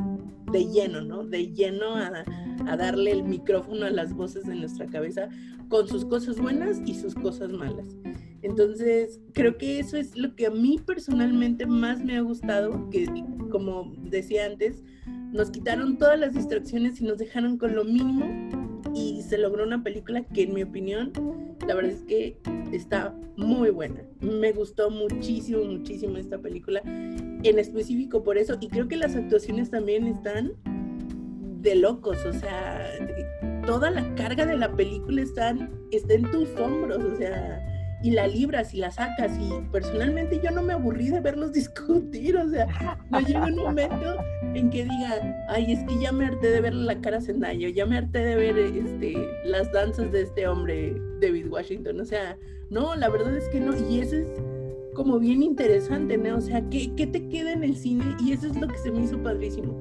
de 0.52 0.66
lleno, 0.66 1.02
¿no? 1.02 1.24
De 1.26 1.52
lleno 1.52 1.96
a, 1.96 2.24
a 2.68 2.78
darle 2.78 3.12
el 3.12 3.24
micrófono 3.24 3.86
a 3.86 3.90
las 3.90 4.14
voces 4.14 4.46
de 4.46 4.56
nuestra 4.56 4.86
cabeza 4.86 5.30
con 5.68 5.88
sus 5.88 6.06
cosas 6.06 6.40
buenas 6.40 6.82
y 6.86 6.94
sus 6.94 7.16
cosas 7.16 7.52
malas. 7.52 7.98
Entonces, 8.44 9.20
creo 9.34 9.58
que 9.58 9.80
eso 9.80 9.98
es 9.98 10.16
lo 10.16 10.36
que 10.36 10.46
a 10.46 10.52
mí 10.52 10.80
personalmente 10.86 11.66
más 11.66 12.04
me 12.04 12.18
ha 12.18 12.22
gustado, 12.22 12.90
que 12.92 13.08
como 13.50 13.94
decía 14.04 14.46
antes, 14.46 14.84
nos 15.34 15.50
quitaron 15.50 15.98
todas 15.98 16.20
las 16.20 16.34
distracciones 16.34 17.02
y 17.02 17.04
nos 17.04 17.18
dejaron 17.18 17.58
con 17.58 17.76
lo 17.76 17.84
mínimo 17.84 18.26
y 18.94 19.22
se 19.22 19.38
logró 19.38 19.64
una 19.64 19.84
película 19.84 20.24
que 20.24 20.44
en 20.44 20.54
mi 20.54 20.64
opinión, 20.64 21.12
la 21.68 21.76
verdad 21.76 21.92
es 21.92 22.04
que 22.04 22.38
está 22.72 23.14
muy 23.36 23.70
buena. 23.70 24.02
Me 24.22 24.52
gustó 24.54 24.90
muchísimo, 24.90 25.64
muchísimo 25.64 26.18
esta 26.18 26.38
película, 26.38 26.82
en 26.86 27.60
específico 27.60 28.24
por 28.24 28.38
eso, 28.38 28.58
y 28.60 28.70
creo 28.70 28.88
que 28.88 28.96
las 28.96 29.16
actuaciones 29.16 29.70
también 29.70 30.08
están 30.08 30.54
de 31.62 31.76
locos, 31.76 32.26
o 32.26 32.34
sea, 32.34 32.88
toda 33.66 33.92
la 33.92 34.16
carga 34.16 34.46
de 34.46 34.56
la 34.56 34.74
película 34.74 35.22
está, 35.22 35.56
está 35.92 36.14
en 36.14 36.32
tus 36.32 36.50
hombros, 36.56 37.04
o 37.04 37.18
sea, 37.18 37.64
y 38.02 38.12
la 38.12 38.28
libras 38.28 38.74
y 38.74 38.78
la 38.78 38.92
sacas, 38.92 39.38
y 39.38 39.50
personalmente 39.72 40.40
yo 40.42 40.52
no 40.52 40.62
me 40.62 40.74
aburrí 40.74 41.10
de 41.10 41.20
verlos 41.20 41.52
discutir, 41.54 42.38
o 42.38 42.50
sea, 42.50 42.98
no 43.10 43.20
llega 43.20 43.46
un 43.46 43.56
momento 43.56 44.18
en 44.54 44.70
que 44.70 44.84
diga, 44.84 45.46
ay, 45.50 45.72
es 45.72 45.84
que 45.84 46.00
ya 46.00 46.12
me 46.12 46.26
harté 46.26 46.50
de 46.50 46.62
ver 46.62 46.74
la 46.74 47.00
cara 47.02 47.18
a 47.18 47.22
Zendaya, 47.22 47.70
ya 47.70 47.86
me 47.86 47.98
harté 47.98 48.20
de 48.20 48.36
ver 48.36 48.58
este, 48.58 49.16
las 49.46 49.72
danzas 49.72 50.12
de 50.12 50.24
este 50.24 50.48
hombre, 50.48 50.96
David 51.22 51.48
Washington, 51.50 52.00
o 52.00 52.06
sea, 52.06 52.38
no, 52.70 52.96
la 52.96 53.10
verdad 53.10 53.36
es 53.36 53.48
que 53.50 53.60
no, 53.60 53.74
y 53.90 54.00
eso 54.00 54.16
es 54.16 54.28
como 54.94 55.20
bien 55.20 55.44
interesante, 55.44 56.18
¿no? 56.18 56.38
O 56.38 56.42
sea, 56.42 56.68
¿qué, 56.70 56.92
qué 56.96 57.06
te 57.08 57.28
queda 57.30 57.54
en 57.54 57.64
el 57.64 57.76
cine? 57.76 58.04
Y 58.26 58.32
eso 58.32 58.48
es 58.48 58.60
lo 58.60 58.68
que 58.68 58.78
se 58.78 58.92
me 58.92 59.04
hizo 59.04 59.22
padrísimo, 59.22 59.80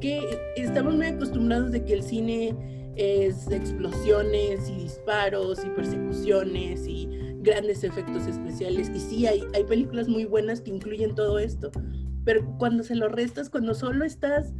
que 0.00 0.20
estamos 0.56 0.94
muy 0.94 1.06
acostumbrados 1.06 1.72
de 1.72 1.84
que 1.84 1.94
el 1.94 2.02
cine 2.02 2.54
es 2.94 3.50
explosiones 3.50 4.68
y 4.68 4.74
disparos 4.82 5.64
y 5.64 5.68
persecuciones 5.70 6.86
y 6.86 7.08
grandes 7.40 7.84
efectos 7.84 8.26
especiales. 8.26 8.90
Y 8.94 9.00
sí, 9.00 9.26
hay, 9.26 9.42
hay 9.54 9.64
películas 9.64 10.08
muy 10.08 10.24
buenas 10.24 10.60
que 10.60 10.70
incluyen 10.70 11.14
todo 11.14 11.38
esto, 11.38 11.70
pero 12.28 12.44
cuando 12.58 12.82
se 12.82 12.94
lo 12.94 13.08
restas, 13.08 13.48
cuando 13.48 13.72
solo 13.72 14.04
estás 14.04 14.52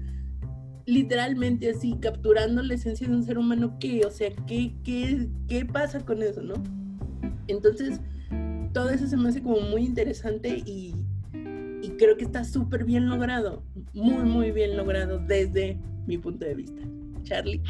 literalmente 0.86 1.68
así 1.68 1.98
capturando 2.00 2.62
la 2.62 2.72
esencia 2.72 3.06
de 3.06 3.14
un 3.14 3.22
ser 3.22 3.36
humano, 3.36 3.76
¿qué? 3.78 4.06
O 4.06 4.10
sea, 4.10 4.30
¿qué, 4.46 4.74
qué, 4.82 5.28
qué 5.48 5.66
pasa 5.66 6.00
con 6.00 6.22
eso, 6.22 6.40
no? 6.42 6.54
Entonces, 7.46 8.00
todo 8.72 8.88
eso 8.88 9.06
se 9.06 9.18
me 9.18 9.28
hace 9.28 9.42
como 9.42 9.60
muy 9.60 9.84
interesante 9.84 10.62
y, 10.64 10.96
y 11.82 11.90
creo 11.98 12.16
que 12.16 12.24
está 12.24 12.42
súper 12.42 12.86
bien 12.86 13.10
logrado, 13.10 13.62
muy, 13.92 14.24
muy 14.24 14.50
bien 14.50 14.74
logrado 14.74 15.18
desde 15.18 15.78
mi 16.06 16.16
punto 16.16 16.46
de 16.46 16.54
vista. 16.54 16.80
Charlie. 17.24 17.60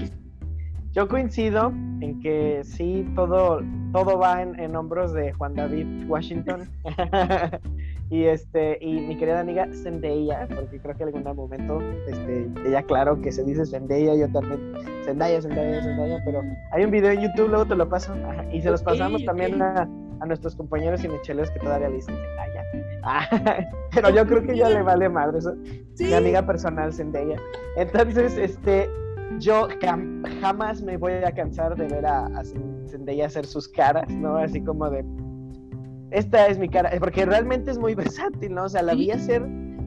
Yo 0.93 1.09
coincido 1.09 1.73
en 2.01 2.21
que 2.21 2.61
sí, 2.63 3.05
todo, 3.17 3.63
todo 3.93 4.17
va 4.17 4.43
en, 4.43 4.61
en 4.61 4.77
hombros 4.77 5.13
de 5.13 5.33
Juan 5.33 5.55
David 5.55 6.07
Washington. 6.07 6.69
y 8.11 8.25
este, 8.25 8.79
y 8.81 9.01
mi 9.01 9.17
querida 9.17 9.41
amiga 9.41 9.69
Zendaya, 9.73 10.49
porque 10.55 10.81
creo 10.81 10.97
que 10.97 11.03
en 11.05 11.09
algún 11.27 11.37
momento, 11.37 11.81
este, 12.09 12.49
ella 12.67 12.83
claro 12.83 13.21
que 13.21 13.31
se 13.33 13.45
dice 13.45 13.67
Zendaya, 13.67 14.15
yo 14.15 14.31
también, 14.33 14.61
Zendaya, 15.05 15.43
Zendaya, 15.43 15.83
Zendaya, 15.83 16.23
pero 16.25 16.43
hay 16.73 16.85
un 16.85 16.91
video 16.91 17.11
en 17.11 17.21
YouTube, 17.21 17.49
luego 17.49 17.67
te 17.67 17.75
lo 17.77 17.89
paso, 17.89 18.13
ajá, 18.13 18.45
y 18.53 18.63
se 18.63 18.71
los 18.71 18.83
pasamos 18.83 19.25
también 19.25 19.61
a, 19.61 19.89
a 20.21 20.27
nuestros 20.27 20.57
compañeros 20.57 21.01
cinechelos 21.03 21.51
que 21.51 21.61
todavía 21.61 21.89
le 21.91 21.97
dicen 21.97 22.15
Zendaya. 22.17 22.65
Ah, 23.03 23.29
pero 23.95 24.11
yo 24.11 24.27
creo 24.27 24.43
que 24.43 24.57
ya 24.57 24.69
le 24.69 24.83
vale 24.83 25.09
madre 25.09 25.39
eso. 25.39 25.55
Sí. 25.95 26.05
Mi 26.07 26.15
amiga 26.15 26.45
personal 26.45 26.93
Zendaya. 26.93 27.37
Entonces, 27.77 28.37
este, 28.37 28.89
yo 29.39 29.69
jam- 29.81 30.23
jamás 30.41 30.83
me 30.83 30.97
voy 30.97 31.13
a 31.13 31.31
cansar 31.33 31.77
de 31.77 31.87
ver 31.87 32.05
a, 32.07 32.27
a 32.27 32.43
Zendaya 32.89 33.27
hacer 33.27 33.47
sus 33.47 33.69
caras, 33.69 34.09
¿no? 34.11 34.37
Así 34.37 34.61
como 34.63 34.91
de, 34.91 35.05
esta 36.11 36.47
es 36.47 36.59
mi 36.59 36.69
cara, 36.69 36.91
porque 36.99 37.25
realmente 37.27 37.71
es 37.71 37.79
muy 37.79 37.95
versátil, 37.97 38.55
¿no? 38.55 38.65
O 38.65 38.69
sea, 38.69 38.83
la 38.83 38.95
vi 38.95 39.11
hacer 39.11 39.43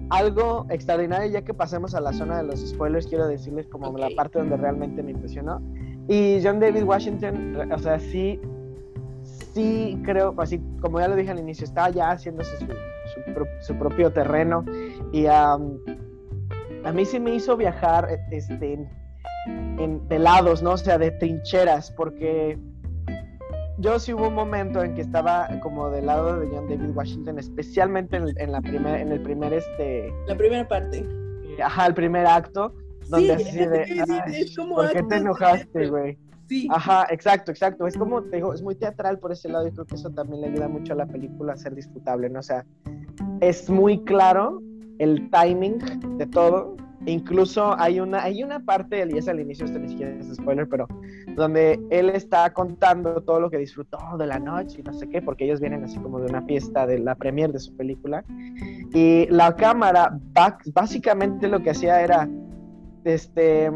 algo 0.09 0.65
extraordinario, 0.69 1.31
ya 1.31 1.41
que 1.41 1.53
pasemos 1.53 1.95
a 1.95 2.01
la 2.01 2.11
zona 2.13 2.37
de 2.37 2.43
los 2.43 2.59
spoilers, 2.69 3.07
quiero 3.07 3.27
decirles 3.27 3.67
como 3.67 3.87
Ok. 3.87 3.99
la 3.99 4.09
parte 4.15 4.39
donde 4.39 4.57
realmente 4.57 5.01
me 5.03 5.11
impresionó. 5.11 5.61
Y 6.07 6.39
John 6.43 6.59
David 6.59 6.83
Washington, 6.83 7.71
o 7.71 7.77
sea, 7.79 7.97
sí, 7.99 8.39
sí 9.53 9.97
creo, 10.03 10.33
así 10.37 10.59
como 10.81 10.99
ya 10.99 11.07
lo 11.07 11.15
dije 11.15 11.31
al 11.31 11.39
inicio, 11.39 11.63
está 11.65 11.89
ya 11.89 12.11
haciéndose 12.11 12.57
su, 12.57 12.65
su 12.65 13.33
pro- 13.33 13.47
su 13.61 13.75
propio 13.75 14.11
terreno 14.11 14.65
y 15.13 15.27
am, 15.27 15.77
a 16.83 16.91
mí 16.91 17.05
sí 17.05 17.19
me 17.19 17.35
hizo 17.35 17.55
viajar 17.55 18.07
eh, 18.09 18.19
este, 18.31 18.73
en, 18.73 18.89
en- 19.79 20.07
de 20.09 20.19
lados, 20.19 20.61
¿no? 20.63 20.71
O 20.71 20.77
sea, 20.77 20.97
de 20.97 21.11
trincheras, 21.11 21.91
porque 21.91 22.57
yo 23.81 23.99
sí 23.99 24.13
hubo 24.13 24.27
un 24.27 24.35
momento 24.35 24.83
en 24.83 24.95
que 24.95 25.01
estaba 25.01 25.49
como 25.61 25.89
del 25.89 26.05
lado 26.05 26.39
de 26.39 26.47
John 26.47 26.67
David 26.69 26.91
Washington, 26.95 27.39
especialmente 27.39 28.17
en, 28.17 28.27
en 28.37 28.51
la 28.51 28.61
primer, 28.61 29.01
en 29.01 29.11
el 29.11 29.21
primer, 29.21 29.53
este, 29.53 30.13
La 30.27 30.35
primera 30.37 30.67
parte. 30.67 31.05
ajá, 31.63 31.87
el 31.87 31.93
primer 31.93 32.25
acto, 32.27 32.73
donde 33.09 33.37
Sí, 33.39 33.43
así 33.47 33.59
es 33.59 33.65
lo 33.65 33.71
de, 33.71 33.83
que 33.83 33.93
iba 33.95 34.03
a 34.03 34.05
decir, 34.05 34.23
"Ay, 34.27 34.41
es 34.43 34.55
como 34.55 34.75
¿por 34.75 34.91
qué 34.91 35.03
te 35.03 35.15
enojaste, 35.17 35.65
teatro". 35.71 35.89
güey? 35.91 36.17
Sí. 36.47 36.67
Ajá, 36.69 37.07
exacto, 37.09 37.51
exacto. 37.51 37.87
Es 37.87 37.97
como 37.97 38.21
te 38.23 38.35
digo, 38.37 38.53
es 38.53 38.61
muy 38.61 38.75
teatral 38.75 39.19
por 39.19 39.31
ese 39.31 39.47
lado 39.49 39.67
y 39.67 39.71
creo 39.71 39.85
que 39.85 39.95
eso 39.95 40.09
también 40.09 40.41
le 40.41 40.47
ayuda 40.47 40.67
mucho 40.67 40.93
a 40.93 40.97
la 40.97 41.05
película 41.05 41.53
a 41.53 41.57
ser 41.57 41.73
disfrutable, 41.75 42.29
¿no? 42.29 42.39
O 42.39 42.43
sea, 42.43 42.65
es 43.39 43.69
muy 43.69 44.03
claro 44.03 44.61
el 44.99 45.29
timing 45.31 45.79
de 46.17 46.25
todo. 46.27 46.75
Incluso 47.05 47.75
hay 47.79 47.99
una, 47.99 48.21
hay 48.23 48.43
una 48.43 48.59
parte, 48.59 49.05
y 49.09 49.17
es 49.17 49.27
al 49.27 49.39
inicio, 49.39 49.65
esto 49.65 49.79
ni 49.79 49.89
siquiera 49.89 50.11
es 50.13 50.33
spoiler, 50.35 50.67
pero 50.69 50.87
donde 51.35 51.79
él 51.89 52.09
está 52.09 52.51
contando 52.53 53.21
todo 53.21 53.39
lo 53.39 53.49
que 53.49 53.57
disfrutó 53.57 53.97
de 54.19 54.27
la 54.27 54.37
noche 54.39 54.79
y 54.79 54.83
no 54.83 54.93
sé 54.93 55.09
qué, 55.09 55.21
porque 55.21 55.45
ellos 55.45 55.59
vienen 55.59 55.83
así 55.83 55.97
como 55.99 56.19
de 56.19 56.27
una 56.27 56.41
fiesta 56.43 56.85
de 56.85 56.99
la 56.99 57.15
premier 57.15 57.51
de 57.51 57.59
su 57.59 57.75
película. 57.75 58.23
Y 58.93 59.25
la 59.29 59.55
cámara, 59.55 60.17
básicamente 60.73 61.47
lo 61.47 61.61
que 61.61 61.71
hacía 61.71 62.01
era, 62.01 62.29
este, 63.03 63.71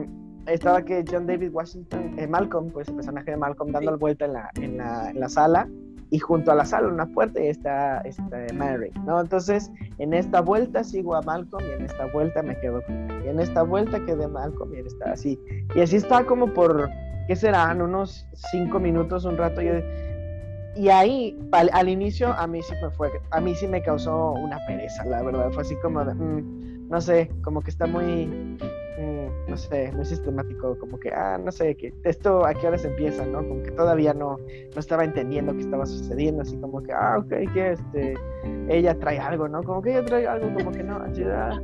estaba 0.46 0.84
que 0.84 1.04
John 1.10 1.26
David 1.26 1.50
Washington, 1.52 2.14
eh, 2.20 2.28
Malcolm, 2.28 2.70
pues 2.72 2.88
el 2.90 2.96
personaje 2.96 3.32
de 3.32 3.38
Malcolm, 3.38 3.72
dando 3.72 3.94
Sí. 3.94 3.98
vuelta 4.00 4.26
en 4.26 4.34
la, 4.34 4.52
en, 4.62 4.78
la, 4.78 5.10
en 5.10 5.20
la 5.20 5.30
sala 5.30 5.68
y 6.12 6.20
junto 6.20 6.52
a 6.52 6.56
la 6.56 6.66
sala 6.66 6.88
una 6.88 7.08
puerta 7.08 7.42
y 7.42 7.48
está, 7.48 8.02
está 8.02 8.46
Mary, 8.54 8.92
¿no? 9.06 9.20
Entonces, 9.20 9.72
en 9.98 10.14
esta 10.14 10.42
vuelta 10.42 10.84
sigo 10.84 11.16
a 11.16 11.22
Malcolm 11.22 11.64
y 11.68 11.74
en 11.74 11.86
esta 11.86 12.06
vuelta 12.08 12.44
me 12.44 12.58
quedo 12.60 12.82
con 12.84 12.96
él. 13.10 13.26
Y 13.26 13.30
en 13.30 13.40
esta 13.40 13.64
vuelta 13.64 14.04
quedé 14.06 14.28
Malcolm 14.28 14.74
y 14.74 14.78
él 14.78 14.88
está 14.88 15.12
así. 15.12 15.40
Y 15.74 15.82
así 15.82 15.96
está 15.96 16.24
como 16.26 16.54
por, 16.54 16.90
¿qué 17.28 17.36
serán? 17.36 17.82
Unos 17.82 18.28
cinco 18.52 18.80
minutos, 18.80 19.26
un 19.26 19.38
rato. 19.38 19.62
Yo, 19.62 19.74
y 20.76 20.90
ahí, 20.90 21.40
al, 21.54 21.70
al 21.74 21.90
inicio, 21.90 22.34
a 22.34 22.46
mí 22.48 22.62
sí 22.62 22.74
me 22.82 22.92
fue, 22.92 23.10
a 23.32 23.40
mí 23.40 23.56
sí 23.56 23.68
me 23.68 23.82
causó 23.82 24.34
una 24.34 24.60
pereza, 24.68 25.06
la 25.06 25.24
verdad. 25.24 25.52
Fue 25.52 25.64
así 25.64 25.76
como 25.78 26.04
de, 26.04 26.14
mm, 26.14 26.90
no 26.90 27.02
sé, 27.02 27.32
como 27.44 27.62
que 27.62 27.72
está 27.72 27.88
muy, 27.88 28.58
mm, 28.98 29.50
no 29.50 29.58
sé, 29.58 29.92
muy 29.94 30.06
sistemático, 30.06 30.78
como 30.80 31.00
que, 31.00 31.12
ah, 31.12 31.38
no 31.38 31.52
sé, 31.52 31.76
que 31.76 31.94
esto 32.04 32.46
a 32.46 32.54
qué 32.54 32.68
horas 32.68 32.86
empieza, 32.86 33.26
¿no? 33.26 33.48
Como 33.48 33.64
que 33.64 33.72
todavía 33.72 34.14
no, 34.14 34.38
no 34.38 34.80
estaba 34.80 35.04
entendiendo 35.04 35.54
qué 35.54 35.62
estaba 35.62 35.86
sucediendo, 35.86 36.42
así 36.42 36.58
como 36.58 36.82
que, 36.82 36.94
ah, 36.94 37.18
ok, 37.20 37.54
que 37.54 37.72
este, 37.72 38.16
ella 38.70 38.98
trae 39.00 39.20
algo, 39.20 39.48
¿no? 39.48 39.64
Como 39.64 39.82
que 39.82 39.92
ella 39.92 40.06
trae 40.06 40.28
algo, 40.28 40.54
como 40.54 40.72
que 40.72 40.84
no, 40.84 40.98
así, 40.98 41.24
ah. 41.24 41.62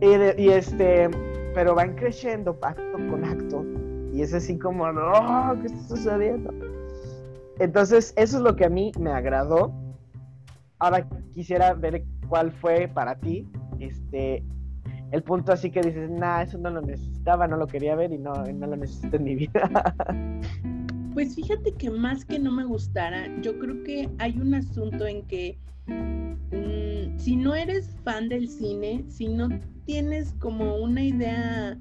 Y 0.00 0.48
este, 0.48 1.10
pero 1.54 1.74
van 1.74 1.94
creciendo 1.94 2.58
acto 2.62 2.92
con 3.10 3.24
acto, 3.24 3.64
y 4.12 4.22
es 4.22 4.34
así 4.34 4.58
como, 4.58 4.90
no, 4.92 5.60
¿qué 5.60 5.66
está 5.66 5.96
sucediendo? 5.96 6.52
Entonces, 7.58 8.14
eso 8.16 8.38
es 8.38 8.42
lo 8.42 8.56
que 8.56 8.64
a 8.64 8.70
mí 8.70 8.90
me 8.98 9.10
agradó. 9.10 9.72
Ahora 10.78 11.06
quisiera 11.34 11.74
ver 11.74 12.02
cuál 12.26 12.50
fue 12.52 12.88
para 12.88 13.14
ti, 13.16 13.46
este, 13.78 14.42
el 15.12 15.22
punto 15.22 15.52
así 15.52 15.70
que 15.70 15.80
dices, 15.80 16.10
nah, 16.10 16.42
eso 16.42 16.58
no 16.58 16.70
lo 16.70 16.80
necesitaba, 16.82 17.46
no 17.46 17.56
lo 17.56 17.66
quería 17.66 17.96
ver 17.96 18.12
y 18.12 18.18
no, 18.18 18.32
no 18.32 18.66
lo 18.66 18.76
necesito 18.76 19.16
en 19.16 19.24
mi 19.24 19.34
vida. 19.36 19.94
Pues 21.12 21.34
fíjate 21.34 21.74
que 21.74 21.90
más 21.90 22.24
que 22.24 22.38
no 22.38 22.52
me 22.52 22.64
gustara, 22.64 23.26
yo 23.42 23.58
creo 23.58 23.82
que 23.82 24.08
hay 24.18 24.38
un 24.38 24.54
asunto 24.54 25.08
en 25.08 25.26
que 25.26 25.58
mm, 25.88 27.18
si 27.18 27.34
no 27.34 27.56
eres 27.56 27.96
fan 28.04 28.28
del 28.28 28.48
cine, 28.48 29.04
si 29.08 29.26
no 29.26 29.48
tienes 29.86 30.32
como 30.38 30.76
una 30.76 31.02
idea 31.02 31.76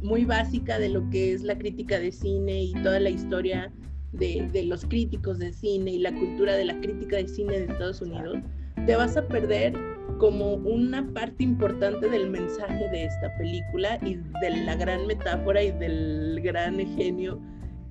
muy 0.00 0.24
básica 0.24 0.78
de 0.78 0.90
lo 0.90 1.10
que 1.10 1.32
es 1.32 1.42
la 1.42 1.58
crítica 1.58 1.98
de 1.98 2.12
cine 2.12 2.62
y 2.62 2.72
toda 2.84 3.00
la 3.00 3.10
historia 3.10 3.72
de, 4.12 4.48
de 4.52 4.62
los 4.62 4.84
críticos 4.84 5.40
de 5.40 5.52
cine 5.52 5.90
y 5.94 5.98
la 5.98 6.14
cultura 6.14 6.54
de 6.54 6.66
la 6.66 6.80
crítica 6.80 7.16
de 7.16 7.26
cine 7.26 7.58
de 7.58 7.64
Estados 7.64 8.00
Unidos, 8.00 8.38
te 8.86 8.94
vas 8.94 9.16
a 9.16 9.26
perder 9.26 9.74
como 10.18 10.54
una 10.54 11.06
parte 11.14 11.44
importante 11.44 12.08
del 12.08 12.28
mensaje 12.30 12.88
de 12.90 13.04
esta 13.04 13.36
película 13.38 13.98
y 14.04 14.16
de 14.40 14.50
la 14.64 14.74
gran 14.76 15.06
metáfora 15.06 15.62
y 15.62 15.70
del 15.72 16.40
gran 16.42 16.78
genio 16.96 17.40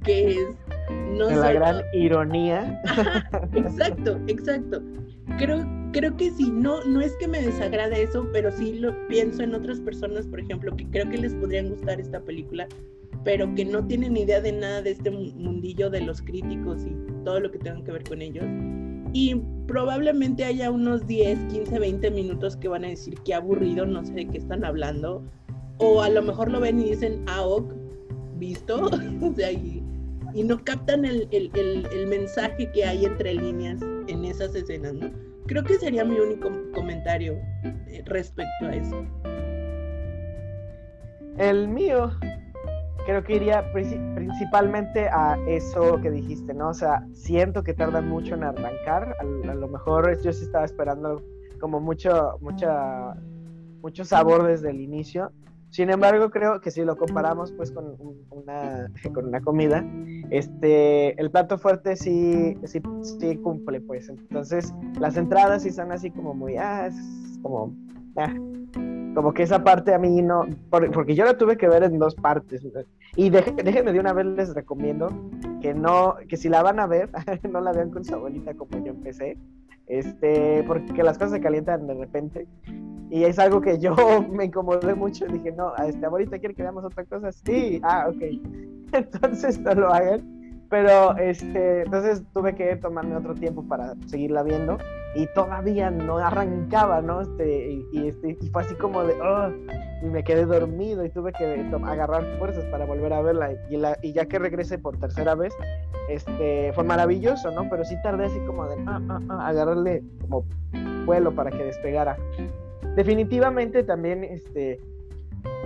que 0.04 0.34
es 0.34 0.48
no 1.18 1.28
De 1.28 1.36
la 1.36 1.48
solo- 1.48 1.60
gran 1.60 1.82
ironía. 1.94 2.82
Ajá, 2.86 3.30
exacto, 3.56 4.20
exacto. 4.28 4.82
Creo, 5.38 5.66
creo 5.92 6.16
que 6.16 6.32
sí, 6.32 6.50
no, 6.52 6.84
no 6.86 7.02
es 7.02 7.14
que 7.20 7.28
me 7.28 7.42
desagrade 7.42 8.04
eso, 8.04 8.26
pero 8.32 8.52
sí 8.52 8.74
lo 8.80 8.94
pienso 9.08 9.44
en 9.44 9.54
otras 9.56 9.80
personas, 9.82 10.26
por 10.28 10.40
ejemplo, 10.40 10.74
que 10.76 10.86
creo 10.88 11.10
que 11.10 11.18
les 11.18 11.34
podrían 11.36 11.70
gustar 11.70 12.00
esta 12.00 12.22
película, 12.22 12.68
pero 13.26 13.54
que 13.56 13.66
no 13.66 13.86
tienen 13.86 14.16
idea 14.16 14.40
de 14.40 14.54
nada 14.54 14.82
de 14.82 14.92
este 14.92 15.12
mu- 15.12 15.34
mundillo 15.36 15.90
de 15.90 16.02
los 16.02 16.22
críticos 16.22 16.86
y 16.86 16.96
todo 17.26 17.40
lo 17.42 17.52
que 17.52 17.58
tengan 17.60 17.84
que 17.84 17.92
ver 17.92 18.04
con 18.04 18.22
ellos. 18.22 18.46
Y 19.20 19.34
probablemente 19.66 20.46
haya 20.46 20.70
unos 20.70 21.08
10, 21.08 21.40
15, 21.52 21.80
20 21.80 22.12
minutos 22.12 22.56
que 22.56 22.68
van 22.68 22.86
a 22.86 22.90
decir 22.90 23.16
qué 23.26 23.34
aburrido, 23.34 23.84
no 23.88 24.06
sé 24.06 24.14
de 24.14 24.28
qué 24.28 24.38
están 24.38 24.64
hablando. 24.64 25.24
O 25.80 26.04
a 26.04 26.10
lo 26.10 26.22
mejor 26.22 26.52
lo 26.52 26.60
ven 26.60 26.80
y 26.80 26.92
dicen, 26.92 27.24
ah, 27.26 27.44
visto. 28.36 28.86
o 29.24 29.34
sea, 29.34 29.52
y, 29.52 29.84
no 30.46 30.64
captan 30.64 31.04
el- 31.04 31.28
el 31.32 32.08
mensaje 32.08 32.72
que 32.72 32.86
hay 32.86 33.06
entre 33.06 33.34
líneas 33.34 33.82
en 34.08 34.24
esas 34.24 34.54
escenas, 34.54 34.94
¿no? 34.94 35.10
Creo 35.48 35.64
que 35.64 35.80
sería 35.80 36.06
mi 36.06 36.20
único 36.20 36.52
comentario 36.76 37.34
eh, 37.88 38.04
respecto 38.06 38.68
a 38.68 38.76
eso. 38.76 39.04
El 41.40 41.68
mío 41.70 42.12
creo 43.08 43.24
que 43.24 43.38
iría 43.38 43.64
princi- 43.74 44.14
principalmente 44.16 45.08
a 45.08 45.38
eso 45.48 46.00
que 46.02 46.12
dijiste, 46.12 46.54
¿no? 46.54 46.70
O 46.70 46.74
sea, 46.74 47.08
siento 47.14 47.64
que 47.64 47.74
tardan 47.74 48.10
mucho 48.10 48.36
en 48.36 48.44
arrancar. 48.44 49.16
A, 49.20 49.24
lo 49.24 49.68
mejor 49.70 50.22
yo 50.22 50.34
sí 50.34 50.44
estaba 50.44 50.66
esperando 50.66 51.24
como 51.62 51.80
mucho, 51.80 52.38
mucha, 52.42 53.16
mucho 53.82 54.04
sabor 54.04 54.46
desde 54.46 54.72
el 54.72 54.82
inicio. 54.82 55.32
Sin 55.70 55.90
embargo, 55.90 56.30
creo 56.30 56.60
que 56.60 56.70
si 56.70 56.84
lo 56.84 56.98
comparamos 56.98 57.54
pues 57.54 57.72
con 57.72 57.86
un- 57.98 58.26
una, 58.30 58.92
con 59.14 59.28
una 59.28 59.40
comida, 59.40 59.86
este, 60.30 61.20
el 61.20 61.32
plato 61.32 61.58
fuerte 61.58 61.96
sí, 61.96 62.58
sí, 62.66 62.82
sí 63.20 63.38
cumple, 63.38 63.80
pues. 63.80 64.10
Entonces, 64.10 64.74
las 65.00 65.16
entradas 65.16 65.64
sí 65.64 65.72
son 65.72 65.94
así 65.94 66.12
como 66.12 66.34
muy, 66.34 66.58
ah, 66.58 66.88
es 66.88 67.40
como, 67.42 67.74
ah, 68.18 68.34
como 69.18 69.34
que 69.34 69.42
esa 69.42 69.64
parte 69.64 69.96
a 69.96 69.98
mí 69.98 70.22
no, 70.22 70.46
por- 70.70 70.92
porque 70.92 71.16
yo 71.16 71.26
la 71.26 71.36
tuve 71.36 71.58
que 71.58 71.68
ver 71.68 71.82
en 71.82 71.98
dos 71.98 72.14
partes. 72.14 72.64
Y 73.16 73.32
déjenme 73.32 73.92
de 73.92 74.00
una 74.00 74.14
vez 74.14 74.28
les 74.28 74.54
recomiendo 74.54 75.10
que 75.60 75.74
no, 75.74 76.18
que 76.30 76.38
si 76.38 76.50
la 76.50 76.62
van 76.62 76.80
a 76.80 76.86
ver, 76.86 77.10
no 77.52 77.60
la 77.60 77.72
vean 77.74 77.90
con 77.90 78.06
su 78.06 78.14
abuelita 78.14 78.54
como 78.54 78.78
yo 78.86 78.92
empecé, 78.92 79.36
este, 79.88 80.64
porque 80.68 81.02
las 81.02 81.18
cosas 81.18 81.32
se 81.32 81.42
calientan 81.42 81.88
de 81.88 81.96
repente. 81.96 82.48
Y 83.10 83.24
es 83.24 83.40
algo 83.40 83.60
que 83.60 83.80
yo 83.80 83.96
me 84.32 84.46
incomodé 84.46 84.94
mucho. 84.94 85.26
Dije, 85.26 85.52
no, 85.52 85.74
a 85.76 85.88
este 85.88 86.06
abuelita 86.06 86.38
quiere 86.38 86.54
que 86.54 86.62
veamos 86.62 86.86
otra 86.86 87.04
cosa. 87.06 87.32
Sí, 87.32 87.80
ah, 87.82 88.10
ok. 88.10 88.22
Entonces 88.94 89.60
no 89.60 89.74
lo 89.74 89.92
hagan. 89.92 90.22
Pero 90.70 91.18
este, 91.18 91.84
entonces 91.84 92.22
tuve 92.34 92.54
que 92.54 92.76
tomarme 92.76 93.16
otro 93.16 93.34
tiempo 93.34 93.64
para 93.64 93.96
seguirla 94.06 94.44
viendo 94.44 94.78
y 95.18 95.26
todavía 95.34 95.90
no 95.90 96.18
arrancaba, 96.20 97.02
¿no? 97.02 97.22
Este, 97.22 97.84
y, 97.92 98.08
este, 98.08 98.38
y 98.40 98.50
fue 98.50 98.62
así 98.62 98.76
como 98.76 99.04
de, 99.04 99.20
"Oh", 99.20 99.50
y 100.04 100.06
me 100.06 100.24
quedé 100.24 100.46
dormido 100.46 101.04
y 101.04 101.10
tuve 101.10 101.34
que 101.34 101.66
agarrar 101.86 102.24
fuerzas 102.38 102.64
para 102.66 102.86
volver 102.86 103.12
a 103.14 103.22
verla. 103.24 103.50
Y, 103.72 103.78
la, 103.78 103.98
y 104.04 104.14
ya 104.14 104.26
que 104.26 104.38
regresé 104.38 104.78
por 104.78 104.96
tercera 104.98 105.34
vez, 105.34 105.56
este, 106.10 106.72
fue 106.74 106.84
maravilloso, 106.84 107.50
¿no? 107.50 107.68
Pero 107.68 107.84
sí 107.84 107.96
tardé 108.04 108.26
así 108.26 108.40
como 108.42 108.68
de, 108.68 108.76
ah, 108.86 109.02
ah, 109.10 109.20
ah, 109.30 109.48
agarrarle 109.48 110.04
como 110.22 110.46
vuelo 111.08 111.34
para 111.34 111.50
que 111.50 111.64
despegara. 111.64 112.16
Definitivamente 112.96 113.84
también, 113.84 114.24
este, 114.24 114.80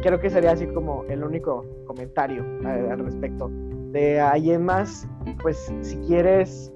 creo 0.01 0.19
que 0.21 0.29
sería 0.29 0.51
así 0.51 0.65
como 0.67 1.03
el 1.09 1.25
único 1.25 1.65
comentario 1.85 2.45
eh, 2.63 2.87
al 2.89 2.99
respecto. 2.99 3.51
De 3.91 4.21
ahí 4.21 4.51
en 4.51 4.63
más, 4.63 5.05
pues 5.41 5.73
si 5.81 5.97
quieres 6.07 6.71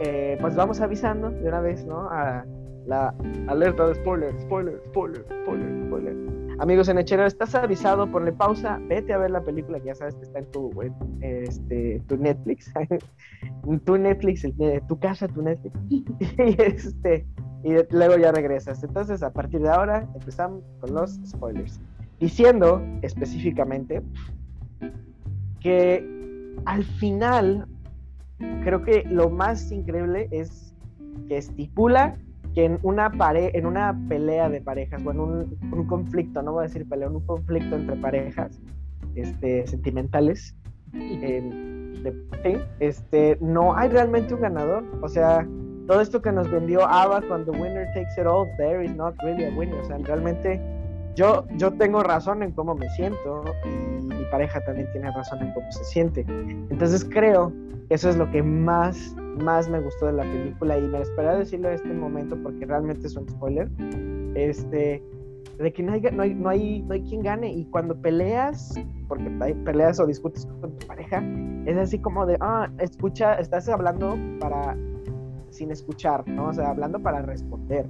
eh, 0.00 0.36
pues 0.40 0.54
vamos 0.54 0.80
avisando 0.80 1.30
de 1.30 1.48
una 1.48 1.60
vez, 1.60 1.84
¿no? 1.86 2.08
A 2.10 2.44
la 2.86 3.14
alerta 3.46 3.86
de 3.86 3.94
spoiler, 3.94 4.38
spoiler, 4.40 4.80
spoiler, 4.86 5.24
spoiler, 5.42 5.86
spoiler. 5.86 6.16
Amigos 6.58 6.88
en 6.88 6.98
Echero, 6.98 7.26
estás 7.26 7.54
avisado, 7.54 8.10
ponle 8.10 8.32
pausa, 8.32 8.78
vete 8.88 9.12
a 9.12 9.18
ver 9.18 9.30
la 9.30 9.42
película 9.42 9.80
que 9.80 9.86
ya 9.86 9.94
sabes 9.94 10.14
que 10.14 10.22
está 10.22 10.38
en 10.38 10.50
tu, 10.52 10.70
en, 10.82 10.94
este, 11.20 12.00
tu 12.06 12.16
Netflix, 12.16 12.72
tu 13.84 13.98
Netflix, 13.98 14.46
tu 14.86 14.98
casa, 15.00 15.26
tu 15.26 15.42
Netflix, 15.42 15.74
y, 15.90 16.04
este, 16.62 17.26
y 17.64 17.74
luego 17.90 18.16
ya 18.18 18.30
regresas. 18.30 18.84
Entonces, 18.84 19.22
a 19.22 19.32
partir 19.32 19.60
de 19.62 19.70
ahora, 19.70 20.06
empezamos 20.14 20.62
con 20.80 20.94
los 20.94 21.18
spoilers. 21.26 21.80
Diciendo 22.20 22.80
específicamente 23.02 24.02
que 25.60 26.06
al 26.66 26.84
final, 26.84 27.66
creo 28.38 28.82
que 28.82 29.04
lo 29.04 29.30
más 29.30 29.70
increíble 29.70 30.28
es 30.30 30.74
que 31.28 31.36
estipula 31.36 32.16
que 32.54 32.64
en 32.64 32.78
una, 32.82 33.10
pare 33.10 33.50
en 33.56 33.66
una 33.66 33.98
pelea 34.08 34.48
de 34.48 34.60
parejas 34.60 35.02
o 35.04 35.10
en 35.10 35.20
un, 35.20 35.86
conflicto, 35.86 36.42
no 36.42 36.52
voy 36.52 36.64
a 36.64 36.68
decir 36.68 36.88
pelea, 36.88 37.08
en 37.08 37.16
un 37.16 37.26
conflicto 37.26 37.76
entre 37.76 37.96
parejas 37.96 38.60
este, 39.16 39.66
sentimentales, 39.66 40.54
eh, 40.94 41.42
de, 42.02 42.64
este, 42.80 43.38
no 43.40 43.76
hay 43.76 43.88
realmente 43.88 44.34
un 44.34 44.40
ganador. 44.40 44.84
O 45.02 45.08
sea, 45.08 45.46
todo 45.86 46.00
esto 46.00 46.22
que 46.22 46.30
nos 46.30 46.50
vendió 46.50 46.86
Ava 46.86 47.22
cuando 47.22 47.52
winner 47.52 47.86
takes 47.94 48.20
it 48.20 48.26
all, 48.26 48.46
there 48.56 48.84
is 48.84 48.94
not 48.94 49.14
really 49.22 49.44
a 49.44 49.50
winner. 49.50 49.80
O 49.80 49.84
sea, 49.84 49.98
realmente 49.98 50.60
yo, 51.14 51.46
yo 51.56 51.72
tengo 51.72 52.02
razón 52.02 52.42
en 52.42 52.52
cómo 52.52 52.74
me 52.74 52.88
siento 52.90 53.44
y 53.64 54.04
mi 54.04 54.24
pareja 54.30 54.60
también 54.64 54.90
tiene 54.92 55.10
razón 55.12 55.42
en 55.42 55.52
cómo 55.52 55.70
se 55.70 55.84
siente. 55.84 56.24
Entonces 56.70 57.04
creo 57.04 57.52
que 57.88 57.94
eso 57.94 58.08
es 58.08 58.16
lo 58.16 58.30
que 58.30 58.42
más 58.42 59.14
más 59.42 59.68
me 59.68 59.80
gustó 59.80 60.06
de 60.06 60.12
la 60.12 60.22
película 60.22 60.78
y 60.78 60.82
me 60.82 61.00
esperaba 61.00 61.38
decirlo 61.38 61.68
en 61.68 61.74
este 61.74 61.92
momento 61.92 62.36
porque 62.42 62.64
realmente 62.66 63.06
es 63.06 63.16
un 63.16 63.28
spoiler. 63.28 63.68
Este, 64.34 65.02
de 65.58 65.72
que 65.72 65.82
no 65.82 65.92
hay, 65.92 66.00
no 66.00 66.22
hay, 66.22 66.34
no 66.34 66.48
hay, 66.48 66.82
no 66.82 66.94
hay 66.94 67.02
quien 67.02 67.22
gane 67.22 67.52
y 67.52 67.64
cuando 67.66 67.94
peleas, 67.96 68.74
porque 69.08 69.30
peleas 69.64 70.00
o 70.00 70.06
discutes 70.06 70.46
con 70.60 70.76
tu 70.78 70.86
pareja, 70.86 71.22
es 71.66 71.76
así 71.76 71.98
como 71.98 72.26
de, 72.26 72.36
ah, 72.40 72.68
escucha, 72.78 73.34
estás 73.34 73.68
hablando 73.68 74.16
para, 74.40 74.76
sin 75.50 75.70
escuchar, 75.70 76.26
¿no? 76.26 76.48
O 76.48 76.52
sea, 76.52 76.70
hablando 76.70 77.00
para 77.00 77.22
responder. 77.22 77.86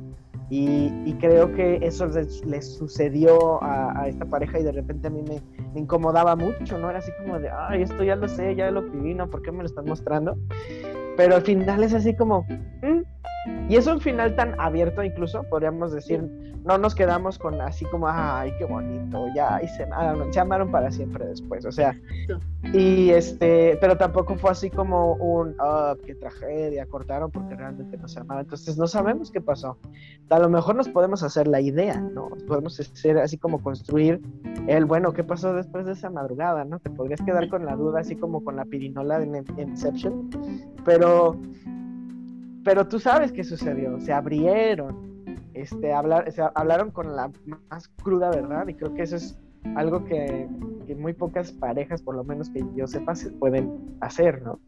Y, 0.50 1.14
creo 1.20 1.52
que 1.52 1.78
eso 1.82 2.06
le, 2.06 2.62
sucedió 2.62 3.62
a, 3.62 4.08
esta 4.08 4.26
pareja 4.26 4.60
y 4.60 4.62
de 4.62 4.72
repente 4.72 5.08
a 5.08 5.10
mí 5.10 5.22
me, 5.22 5.40
me, 5.72 5.80
incomodaba 5.80 6.36
mucho, 6.36 6.78
¿no? 6.78 6.90
Era 6.90 6.98
así 6.98 7.10
como 7.18 7.38
de, 7.38 7.50
ay, 7.50 7.82
esto 7.82 8.04
ya 8.04 8.14
lo 8.14 8.28
sé, 8.28 8.54
ya 8.54 8.70
lo 8.70 8.82
viví, 8.82 9.14
¿no? 9.14 9.28
¿Por 9.28 9.42
qué 9.42 9.50
me 9.50 9.58
lo 9.58 9.66
están 9.66 9.86
mostrando? 9.86 10.36
Pero 11.16 11.36
al 11.36 11.42
final 11.42 11.82
es 11.82 11.94
así 11.94 12.14
como... 12.14 12.42
Mm". 12.82 13.13
Y 13.68 13.76
es 13.76 13.86
un 13.86 14.00
final 14.00 14.34
tan 14.36 14.58
abierto 14.60 15.02
incluso, 15.02 15.42
podríamos 15.44 15.92
decir, 15.92 16.22
no 16.64 16.78
nos 16.78 16.94
quedamos 16.94 17.38
con 17.38 17.60
así 17.60 17.84
como, 17.86 18.08
ay, 18.08 18.50
qué 18.58 18.64
bonito, 18.64 19.26
ya 19.34 19.60
y 19.62 19.68
se 19.68 19.84
amaron, 19.84 20.32
se 20.32 20.40
amaron 20.40 20.70
para 20.70 20.90
siempre 20.90 21.26
después, 21.26 21.64
o 21.66 21.72
sea, 21.72 21.94
y 22.72 23.10
este, 23.10 23.76
pero 23.80 23.98
tampoco 23.98 24.36
fue 24.36 24.50
así 24.50 24.70
como 24.70 25.12
un, 25.14 25.54
oh, 25.60 25.94
qué 26.06 26.14
tragedia, 26.14 26.86
cortaron 26.86 27.30
porque 27.30 27.54
realmente 27.54 27.98
no 27.98 28.08
se 28.08 28.20
amaban, 28.20 28.44
entonces 28.44 28.78
no 28.78 28.86
sabemos 28.86 29.30
qué 29.30 29.42
pasó. 29.42 29.76
A 30.30 30.38
lo 30.38 30.48
mejor 30.48 30.74
nos 30.74 30.88
podemos 30.88 31.22
hacer 31.22 31.46
la 31.46 31.60
idea, 31.60 32.00
¿no? 32.00 32.30
Podemos 32.46 32.80
hacer 32.80 33.18
así 33.18 33.36
como 33.36 33.62
construir 33.62 34.22
el, 34.66 34.86
bueno, 34.86 35.12
¿qué 35.12 35.22
pasó 35.22 35.52
después 35.52 35.84
de 35.84 35.92
esa 35.92 36.08
madrugada, 36.08 36.64
no? 36.64 36.78
Te 36.78 36.88
podrías 36.88 37.20
quedar 37.20 37.48
con 37.50 37.66
la 37.66 37.76
duda, 37.76 38.00
así 38.00 38.16
como 38.16 38.42
con 38.42 38.56
la 38.56 38.64
pirinola 38.64 39.18
de 39.18 39.44
Inception, 39.58 40.30
pero 40.84 41.36
pero 42.64 42.88
tú 42.88 42.98
sabes 42.98 43.30
qué 43.30 43.44
sucedió, 43.44 44.00
se 44.00 44.12
abrieron, 44.12 45.14
este, 45.52 45.92
hablar, 45.92 46.30
se 46.32 46.42
hablaron 46.54 46.90
con 46.90 47.14
la 47.14 47.30
más 47.70 47.88
cruda 48.02 48.30
verdad 48.30 48.66
y 48.66 48.74
creo 48.74 48.94
que 48.94 49.02
eso 49.02 49.16
es 49.16 49.38
algo 49.76 50.04
que, 50.04 50.48
muy 50.96 51.12
pocas 51.12 51.52
parejas, 51.52 52.02
por 52.02 52.14
lo 52.14 52.24
menos 52.24 52.50
que 52.50 52.64
yo 52.74 52.86
sepa, 52.86 53.14
se 53.14 53.30
pueden 53.30 53.96
hacer, 54.00 54.42
¿no? 54.42 54.60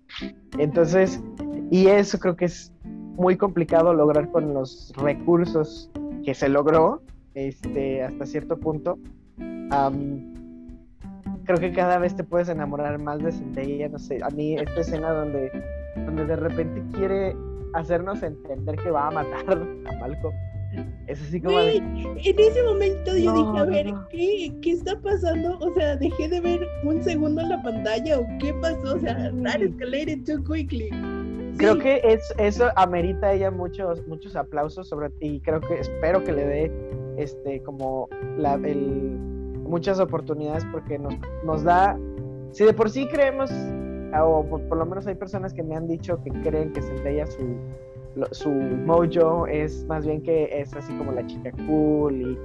Entonces, 0.58 1.22
y 1.70 1.86
eso 1.88 2.18
creo 2.18 2.36
que 2.36 2.46
es 2.46 2.72
muy 2.84 3.36
complicado 3.36 3.94
lograr 3.94 4.30
con 4.30 4.54
los 4.54 4.92
recursos 4.96 5.90
que 6.24 6.34
se 6.34 6.48
logró 6.48 7.02
este, 7.34 8.02
hasta 8.02 8.26
cierto 8.26 8.58
punto. 8.58 8.98
creo 11.44 11.58
que 11.60 11.72
cada 11.72 11.98
vez 11.98 12.16
te 12.16 12.24
puedes 12.24 12.48
enamorar 12.48 12.98
más 12.98 13.18
de 13.22 13.32
Zendaya, 13.32 13.88
no 13.88 13.98
sé, 13.98 14.20
a 14.22 14.30
mí 14.30 14.56
esta 14.56 14.80
escena 14.80 15.10
donde, 15.10 15.52
donde 15.96 16.26
de 16.26 16.36
repente 16.36 16.82
quiere 16.92 17.36
hacernos 17.76 18.22
entender 18.22 18.76
que 18.76 18.90
va 18.90 19.08
a 19.08 19.10
matar 19.10 19.58
a 19.86 19.92
Malcolm. 19.98 20.34
Es 21.06 21.22
así 21.22 21.40
como. 21.40 21.58
En 21.58 22.16
ese 22.16 22.62
momento 22.64 23.16
yo 23.16 23.32
dije, 23.32 23.58
a 23.58 23.64
ver, 23.64 23.94
¿qué, 24.10 24.52
¿qué 24.60 24.72
está 24.72 24.98
pasando? 25.00 25.58
O 25.60 25.72
sea, 25.74 25.96
dejé 25.96 26.28
de 26.28 26.40
ver 26.40 26.66
un 26.84 27.02
segundo 27.02 27.40
en 27.40 27.50
la 27.50 27.62
pantalla 27.62 28.18
o 28.18 28.26
qué 28.40 28.52
pasó. 28.54 28.96
O 28.96 28.98
sea, 28.98 29.32
that 29.42 29.62
escalated 29.62 30.24
too 30.24 30.42
quickly. 30.42 30.90
Creo 31.58 31.78
que 31.78 32.00
es, 32.04 32.20
eso 32.38 32.68
amerita 32.76 33.28
a 33.28 33.32
ella 33.32 33.50
muchos, 33.50 34.06
muchos 34.06 34.36
aplausos 34.36 34.88
sobre 34.88 35.10
y 35.20 35.40
creo 35.40 35.60
que 35.60 35.80
espero 35.80 36.22
que 36.22 36.32
le 36.32 36.44
dé 36.44 36.72
este 37.16 37.62
como 37.62 38.08
la, 38.36 38.54
el, 38.56 39.16
muchas 39.66 39.98
oportunidades 39.98 40.66
porque 40.70 40.98
nos, 40.98 41.14
nos 41.44 41.62
da, 41.62 41.98
si 42.50 42.64
de 42.64 42.74
por 42.74 42.90
sí 42.90 43.06
creemos 43.08 43.50
o 44.14 44.44
por, 44.44 44.76
lo 44.76 44.86
menos 44.86 45.06
hay 45.06 45.14
personas 45.14 45.52
que 45.52 45.62
me 45.62 45.76
han 45.76 45.86
dicho 45.86 46.22
que 46.22 46.30
creen 46.42 46.72
que 46.72 46.82
Zendaya 46.82 47.26
su, 47.26 47.56
su 48.32 48.50
mojo 48.50 49.46
es 49.46 49.84
más 49.86 50.06
bien 50.06 50.22
que 50.22 50.48
es 50.60 50.74
así 50.74 50.92
como 50.96 51.12
la 51.12 51.26
chica 51.26 51.50
cool 51.66 52.38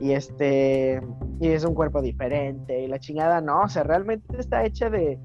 y, 0.00 0.06
y, 0.06 0.12
este 0.12 1.00
y 1.40 1.48
es 1.48 1.64
un 1.64 1.74
cuerpo 1.74 2.00
diferente 2.00 2.82
y 2.82 2.86
la 2.86 2.98
chingada 2.98 3.40
no, 3.40 3.62
o 3.62 3.68
sea, 3.68 3.82
realmente 3.82 4.38
está 4.38 4.64
hecha 4.64 4.90
de, 4.90 5.18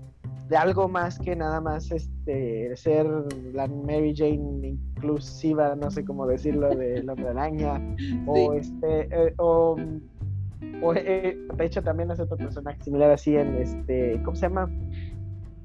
de 0.51 0.57
algo 0.57 0.89
más 0.89 1.17
que 1.17 1.33
nada 1.33 1.61
más 1.61 1.89
este 1.91 2.75
ser 2.75 3.07
la 3.53 3.67
Mary 3.67 4.13
Jane 4.13 4.67
inclusiva, 4.67 5.75
no 5.77 5.89
sé 5.89 6.03
cómo 6.03 6.27
decirlo, 6.27 6.75
de 6.75 7.01
la 7.03 7.13
araña. 7.13 7.81
O 8.27 8.51
este 8.53 9.07
eh, 9.09 9.33
o, 9.37 9.77
o 10.81 10.93
eh, 10.93 11.37
de 11.55 11.65
hecho 11.65 11.81
también 11.81 12.11
hace 12.11 12.23
otro 12.23 12.35
personaje 12.35 12.83
similar 12.83 13.11
así 13.11 13.37
en 13.37 13.55
este, 13.55 14.21
¿cómo 14.23 14.35
se 14.35 14.41
llama? 14.41 14.69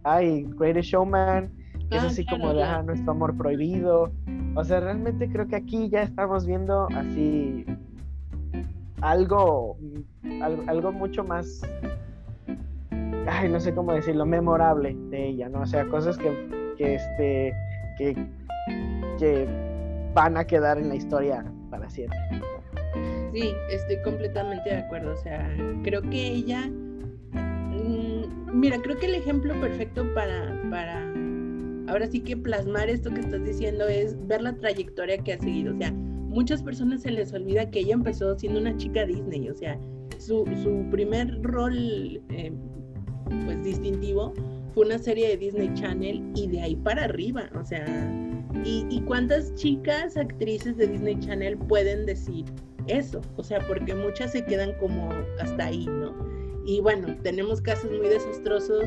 Ay, 0.06 0.46
Greatest 0.56 0.90
Showman, 0.90 1.50
que 1.90 1.96
es 1.96 2.02
ah, 2.02 2.06
así 2.06 2.24
como 2.24 2.54
de 2.54 2.62
ah, 2.62 2.82
nuestro 2.82 3.10
amor 3.10 3.36
prohibido. 3.36 4.12
O 4.54 4.64
sea, 4.64 4.80
realmente 4.80 5.28
creo 5.28 5.46
que 5.48 5.56
aquí 5.56 5.88
ya 5.88 6.02
estamos 6.02 6.46
viendo 6.46 6.86
así 6.94 7.66
algo, 9.02 9.76
algo, 10.40 10.92
mucho 10.92 11.24
más, 11.24 11.60
ay, 13.26 13.48
no 13.50 13.60
sé 13.60 13.74
cómo 13.74 13.92
decirlo, 13.92 14.24
memorable 14.24 14.96
de 15.10 15.28
ella, 15.28 15.48
¿no? 15.48 15.62
O 15.62 15.66
sea, 15.66 15.84
cosas 15.88 16.16
que, 16.16 16.74
que 16.78 16.94
este, 16.94 17.52
que, 17.98 18.28
que 19.18 19.48
van 20.14 20.36
a 20.36 20.44
quedar 20.44 20.78
en 20.78 20.88
la 20.88 20.94
historia 20.94 21.44
para 21.68 21.90
siempre. 21.90 22.18
Sí, 23.34 23.52
estoy 23.70 24.00
completamente 24.02 24.70
de 24.70 24.76
acuerdo. 24.76 25.12
O 25.12 25.16
sea, 25.16 25.46
creo 25.82 26.00
que 26.00 26.26
ella 26.28 26.70
mira, 28.52 28.80
creo 28.80 28.98
que 28.98 29.06
el 29.06 29.14
ejemplo 29.14 29.58
perfecto 29.60 30.06
para, 30.14 30.60
para 30.70 31.06
ahora 31.88 32.06
sí 32.06 32.20
que 32.20 32.36
plasmar 32.36 32.90
esto 32.90 33.10
que 33.10 33.20
estás 33.20 33.44
diciendo 33.44 33.86
es 33.86 34.16
ver 34.26 34.42
la 34.42 34.54
trayectoria 34.56 35.18
que 35.18 35.34
ha 35.34 35.38
seguido. 35.38 35.74
O 35.74 35.78
sea, 35.78 35.92
muchas 35.92 36.62
personas 36.62 37.02
se 37.02 37.10
les 37.10 37.32
olvida 37.32 37.70
que 37.70 37.80
ella 37.80 37.94
empezó 37.94 38.38
siendo 38.38 38.60
una 38.60 38.76
chica 38.76 39.04
Disney. 39.06 39.48
O 39.48 39.54
sea, 39.54 39.78
su, 40.18 40.44
primer 40.90 41.42
rol 41.42 42.20
eh, 42.30 42.52
pues 43.44 43.62
distintivo 43.64 44.32
fue 44.74 44.86
una 44.86 44.98
serie 44.98 45.28
de 45.28 45.36
Disney 45.36 45.72
Channel 45.74 46.22
y 46.34 46.48
de 46.48 46.60
ahí 46.60 46.76
para 46.76 47.04
arriba. 47.04 47.48
O 47.60 47.64
sea, 47.64 47.86
¿y, 48.64 48.86
y 48.90 49.00
cuántas 49.02 49.54
chicas 49.54 50.16
actrices 50.16 50.76
de 50.76 50.88
Disney 50.88 51.18
Channel 51.20 51.56
pueden 51.56 52.06
decir 52.06 52.44
eso? 52.86 53.20
O 53.36 53.42
sea, 53.42 53.60
porque 53.66 53.94
muchas 53.94 54.32
se 54.32 54.44
quedan 54.44 54.72
como 54.78 55.10
hasta 55.40 55.66
ahí, 55.66 55.86
¿no? 55.86 56.25
Y 56.66 56.80
bueno, 56.80 57.16
tenemos 57.22 57.60
casos 57.60 57.90
muy 57.90 58.08
desastrosos 58.08 58.84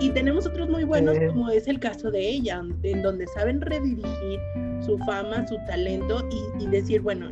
y 0.00 0.10
tenemos 0.10 0.46
otros 0.46 0.68
muy 0.68 0.84
buenos, 0.84 1.16
como 1.28 1.50
es 1.50 1.68
el 1.68 1.78
caso 1.78 2.10
de 2.10 2.28
ella, 2.28 2.62
en 2.82 3.02
donde 3.02 3.26
saben 3.28 3.60
redirigir 3.60 4.40
su 4.80 4.98
fama, 4.98 5.46
su 5.46 5.56
talento 5.66 6.28
y, 6.58 6.66
decir, 6.66 7.00
bueno, 7.00 7.30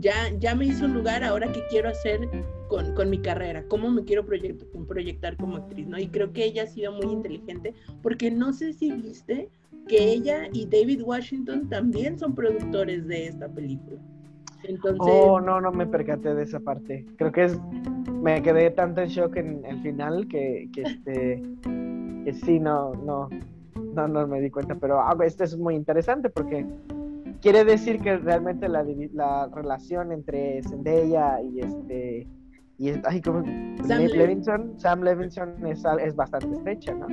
ya, 0.00 0.14
ya 0.38 0.54
me 0.54 0.66
hizo 0.66 0.84
un 0.84 0.94
lugar, 0.94 1.24
ahora 1.24 1.50
qué 1.52 1.60
quiero 1.70 1.88
hacer 1.88 2.20
con, 2.68 2.94
con, 2.94 3.10
mi 3.10 3.18
carrera, 3.18 3.64
cómo 3.68 3.90
me 3.90 4.04
quiero 4.04 4.24
proyectar 4.24 5.36
como 5.36 5.56
actriz, 5.56 5.86
¿no? 5.86 5.98
Y 5.98 6.08
creo 6.08 6.32
que 6.32 6.44
ella 6.44 6.64
ha 6.64 6.66
sido 6.66 6.92
muy 6.92 7.12
inteligente, 7.12 7.74
porque 8.02 8.30
no 8.30 8.52
sé 8.52 8.72
si 8.72 8.92
viste 8.92 9.48
que 9.88 10.12
ella 10.12 10.48
y 10.52 10.66
David 10.66 11.02
Washington 11.02 11.68
también 11.68 12.18
son 12.18 12.34
productores 12.34 13.06
de 13.06 13.26
esta 13.26 13.48
película. 13.48 14.00
Entonces... 14.64 14.98
Oh, 15.00 15.40
no, 15.40 15.60
no 15.60 15.72
me 15.72 15.86
percaté 15.86 16.34
de 16.34 16.42
esa 16.42 16.60
parte. 16.60 17.06
Creo 17.16 17.32
que 17.32 17.44
es. 17.44 17.58
Me 18.22 18.42
quedé 18.42 18.70
tanto 18.70 19.00
en 19.00 19.08
shock 19.08 19.36
en 19.36 19.64
el 19.64 19.80
final 19.82 20.28
que, 20.28 20.68
que 20.72 20.82
este. 20.82 21.42
Que 22.24 22.32
sí, 22.34 22.60
no, 22.60 22.92
no. 22.94 23.28
no, 23.94 24.06
no 24.08 24.26
me 24.26 24.40
di 24.40 24.50
cuenta, 24.50 24.74
pero 24.74 25.00
ah, 25.00 25.16
esto 25.24 25.44
es 25.44 25.56
muy 25.56 25.74
interesante 25.74 26.28
porque 26.28 26.66
quiere 27.40 27.64
decir 27.64 28.00
que 28.00 28.18
realmente 28.18 28.68
la, 28.68 28.84
la 29.14 29.48
relación 29.54 30.12
entre 30.12 30.62
Zendaya 30.64 31.40
y 31.42 31.60
este 31.60 32.26
y 32.78 32.88
es- 32.90 33.00
ay, 33.04 33.20
¿cómo? 33.22 33.42
Sam 33.84 34.00
Le- 34.02 34.08
Lev- 34.08 34.16
Levinson, 34.16 34.72
Sam 34.78 35.02
Levinson 35.02 35.66
es, 35.66 35.82
es 36.02 36.14
bastante 36.14 36.52
estrecha, 36.52 36.94
¿no? 36.94 37.06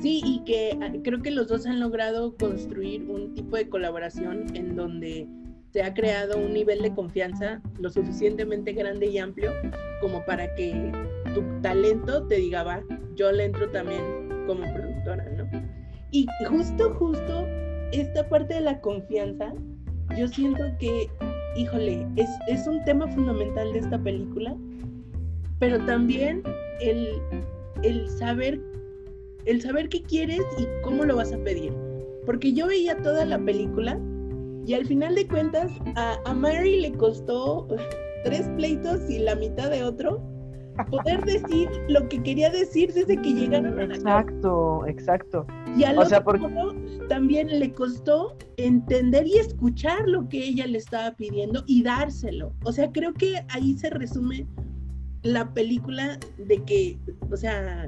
Sí, 0.00 0.20
y 0.24 0.42
que 0.44 0.78
ah, 0.82 0.90
creo 1.02 1.20
que 1.22 1.30
los 1.30 1.48
dos 1.48 1.66
han 1.66 1.80
logrado 1.80 2.34
construir 2.36 3.08
un 3.10 3.34
tipo 3.34 3.56
de 3.56 3.68
colaboración 3.68 4.44
en 4.54 4.74
donde 4.76 5.26
se 5.74 5.82
ha 5.82 5.92
creado 5.92 6.38
un 6.38 6.54
nivel 6.54 6.82
de 6.82 6.94
confianza 6.94 7.60
lo 7.80 7.90
suficientemente 7.90 8.72
grande 8.72 9.06
y 9.06 9.18
amplio 9.18 9.50
como 10.00 10.24
para 10.24 10.54
que 10.54 10.92
tu 11.34 11.42
talento 11.62 12.24
te 12.28 12.36
diga, 12.36 12.62
va, 12.62 12.80
yo 13.16 13.32
le 13.32 13.46
entro 13.46 13.68
también 13.70 14.00
como 14.46 14.62
productora, 14.72 15.28
¿no? 15.30 15.50
Y 16.12 16.28
justo, 16.48 16.94
justo 16.94 17.44
esta 17.90 18.28
parte 18.28 18.54
de 18.54 18.60
la 18.60 18.80
confianza, 18.80 19.52
yo 20.16 20.28
siento 20.28 20.62
que, 20.78 21.10
híjole, 21.56 22.06
es, 22.14 22.28
es 22.46 22.68
un 22.68 22.84
tema 22.84 23.08
fundamental 23.08 23.72
de 23.72 23.80
esta 23.80 23.98
película, 23.98 24.56
pero 25.58 25.84
también 25.86 26.44
el, 26.80 27.20
el 27.82 28.08
saber 28.10 28.60
el 29.46 29.60
saber 29.60 29.88
qué 29.88 30.02
quieres 30.02 30.40
y 30.56 30.66
cómo 30.84 31.04
lo 31.04 31.16
vas 31.16 31.32
a 31.32 31.38
pedir. 31.38 31.72
Porque 32.24 32.52
yo 32.52 32.68
veía 32.68 32.96
toda 33.02 33.24
la 33.24 33.38
película 33.40 33.98
y 34.66 34.74
al 34.74 34.86
final 34.86 35.14
de 35.14 35.26
cuentas 35.26 35.70
a, 35.96 36.16
a 36.24 36.34
Mary 36.34 36.80
le 36.80 36.92
costó 36.92 37.66
tres 38.24 38.48
pleitos 38.56 39.08
y 39.10 39.18
la 39.18 39.34
mitad 39.36 39.70
de 39.70 39.82
otro 39.84 40.22
poder 40.90 41.24
decir 41.24 41.68
lo 41.88 42.08
que 42.08 42.20
quería 42.22 42.50
decir 42.50 42.92
desde 42.92 43.20
que 43.22 43.32
llegaron 43.32 43.78
a 43.78 43.82
la 43.86 43.88
casa. 43.88 44.00
Exacto, 44.00 44.86
exacto. 44.88 45.46
Y 45.76 45.84
al 45.84 45.98
O 45.98 46.04
sea, 46.04 46.18
otro 46.18 46.40
porque- 46.48 47.06
también 47.08 47.60
le 47.60 47.72
costó 47.72 48.36
entender 48.56 49.24
y 49.26 49.34
escuchar 49.38 50.08
lo 50.08 50.28
que 50.28 50.38
ella 50.44 50.66
le 50.66 50.78
estaba 50.78 51.12
pidiendo 51.14 51.62
y 51.68 51.82
dárselo. 51.84 52.52
O 52.64 52.72
sea, 52.72 52.90
creo 52.90 53.14
que 53.14 53.44
ahí 53.50 53.76
se 53.78 53.90
resume 53.90 54.48
la 55.22 55.52
película 55.54 56.18
de 56.38 56.62
que, 56.64 56.98
o 57.30 57.36
sea, 57.36 57.86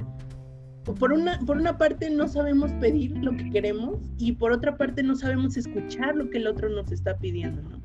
por 0.94 1.12
una, 1.12 1.38
por 1.40 1.57
una 1.57 1.77
parte 1.77 2.11
no 2.11 2.29
sabemos 2.29 2.70
pedir 2.75 3.16
lo 3.18 3.37
que 3.37 3.51
queremos 3.51 3.99
y 4.18 4.33
por 4.33 4.53
otra 4.53 4.77
parte 4.77 5.03
no 5.03 5.16
sabemos 5.16 5.57
escuchar 5.57 6.14
lo 6.14 6.31
que 6.31 6.38
el 6.38 6.46
otro 6.46 6.68
nos 6.68 6.92
está 6.92 7.16
pidiendo, 7.18 7.62
¿no? 7.62 7.81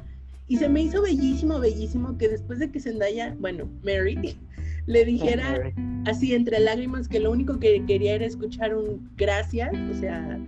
Y 0.48 0.58
se 0.58 0.70
me 0.70 0.82
hizo 0.82 1.02
bellísimo, 1.02 1.60
bellísimo 1.60 2.18
que 2.18 2.28
después 2.28 2.60
de 2.60 2.70
que 2.72 2.80
Zendaya, 2.80 3.36
bueno, 3.40 3.70
Mary, 3.84 4.38
le 4.86 5.06
dijera 5.06 5.72
así 6.06 6.34
entre 6.34 6.60
lágrimas 6.60 7.08
que 7.08 7.20
lo 7.20 7.32
único 7.32 7.60
que 7.60 7.84
quería 7.86 8.16
era 8.16 8.26
escuchar 8.26 8.76
un 8.76 9.10
gracias, 9.16 9.72
o 9.74 10.00
sea, 10.00 10.40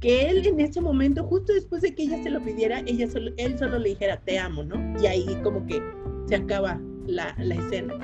que 0.00 0.30
él 0.30 0.46
en 0.46 0.60
ese 0.60 0.80
momento, 0.80 1.24
justo 1.24 1.52
después 1.52 1.82
de 1.82 1.94
que 1.94 2.04
ella 2.04 2.22
se 2.22 2.30
lo 2.30 2.42
pidiera, 2.42 2.80
ella 2.86 3.10
solo, 3.10 3.32
él 3.36 3.58
solo 3.58 3.78
le 3.78 3.90
dijera 3.90 4.20
te 4.20 4.38
amo, 4.38 4.62
¿no? 4.62 5.00
Y 5.02 5.06
ahí 5.06 5.26
como 5.42 5.66
que 5.66 5.82
se 6.26 6.36
acaba 6.36 6.80
la, 7.06 7.34
la 7.38 7.54
escena. 7.56 7.94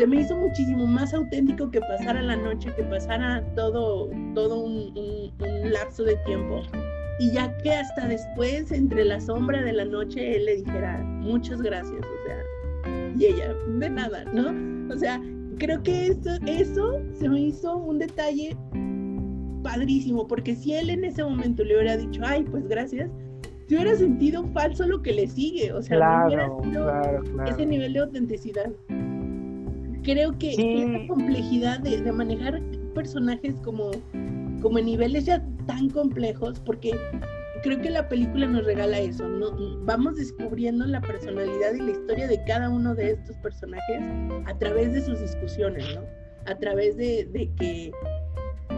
Se 0.00 0.06
me 0.06 0.22
hizo 0.22 0.34
muchísimo 0.34 0.86
más 0.86 1.12
auténtico 1.12 1.70
que 1.70 1.78
pasara 1.78 2.22
la 2.22 2.34
noche, 2.34 2.72
que 2.74 2.82
pasara 2.84 3.44
todo, 3.54 4.08
todo 4.34 4.60
un, 4.60 4.96
un- 4.96 5.30
un 5.46 5.72
lapso 5.72 6.04
de 6.04 6.16
tiempo. 6.24 6.62
Y 7.18 7.30
ya 7.32 7.54
que 7.58 7.74
hasta 7.74 8.08
después, 8.08 8.72
entre 8.72 9.04
la 9.04 9.20
sombra 9.20 9.60
de 9.62 9.74
la 9.74 9.84
noche, 9.84 10.36
él 10.38 10.46
le 10.46 10.56
dijera 10.56 10.96
muchas 11.04 11.60
gracias, 11.60 12.00
o 12.00 12.26
sea, 12.26 13.12
y 13.14 13.26
ella, 13.26 13.52
de 13.78 13.90
nada, 13.90 14.24
¿no? 14.32 14.90
O 14.90 14.96
sea, 14.96 15.20
creo 15.58 15.82
que 15.82 16.06
eso, 16.06 16.30
eso 16.46 16.98
se 17.12 17.28
me 17.28 17.38
hizo 17.42 17.76
un 17.76 17.98
detalle 17.98 18.56
padrísimo, 19.62 20.26
porque 20.26 20.54
si 20.56 20.72
él 20.72 20.88
en 20.88 21.04
ese 21.04 21.22
momento 21.22 21.62
le 21.62 21.74
hubiera 21.76 21.98
dicho, 21.98 22.22
ay, 22.24 22.42
pues 22.50 22.66
gracias, 22.68 23.10
se 23.68 23.74
hubiera 23.74 23.94
sentido 23.96 24.46
falso 24.54 24.86
lo 24.86 25.02
que 25.02 25.12
le 25.12 25.26
sigue, 25.28 25.74
o 25.74 25.82
sea, 25.82 25.98
no 25.98 26.26
hubiera 26.26 26.46
Claro, 26.46 26.62
sido 26.64 26.84
claro, 26.86 27.22
claro. 27.34 27.50
ese 27.50 27.66
nivel 27.66 27.92
de 27.92 27.98
autenticidad. 27.98 28.70
Creo 30.02 30.36
que 30.38 30.52
Sí. 30.52 30.82
esa 30.82 31.06
complejidad 31.08 31.80
de, 31.80 32.00
de 32.00 32.12
manejar 32.12 32.60
personajes 32.94 33.54
como, 33.64 33.90
como 34.62 34.78
en 34.78 34.86
niveles 34.86 35.26
ya 35.26 35.44
tan 35.66 35.88
complejos, 35.90 36.60
porque 36.60 36.92
creo 37.62 37.80
que 37.80 37.90
la 37.90 38.08
película 38.08 38.46
nos 38.46 38.64
regala 38.64 38.98
eso, 38.98 39.28
¿no? 39.28 39.50
Vamos 39.84 40.16
descubriendo 40.16 40.86
la 40.86 41.00
personalidad 41.00 41.74
y 41.74 41.78
la 41.82 41.90
historia 41.90 42.26
de 42.28 42.42
cada 42.46 42.68
uno 42.70 42.94
de 42.94 43.12
estos 43.12 43.36
personajes 43.38 44.00
a 44.46 44.58
través 44.58 44.92
de 44.92 45.02
sus 45.02 45.20
discusiones, 45.20 45.84
¿no? 45.94 46.02
A 46.50 46.56
través 46.58 46.96
de, 46.96 47.28
de 47.32 47.50
que 47.56 47.92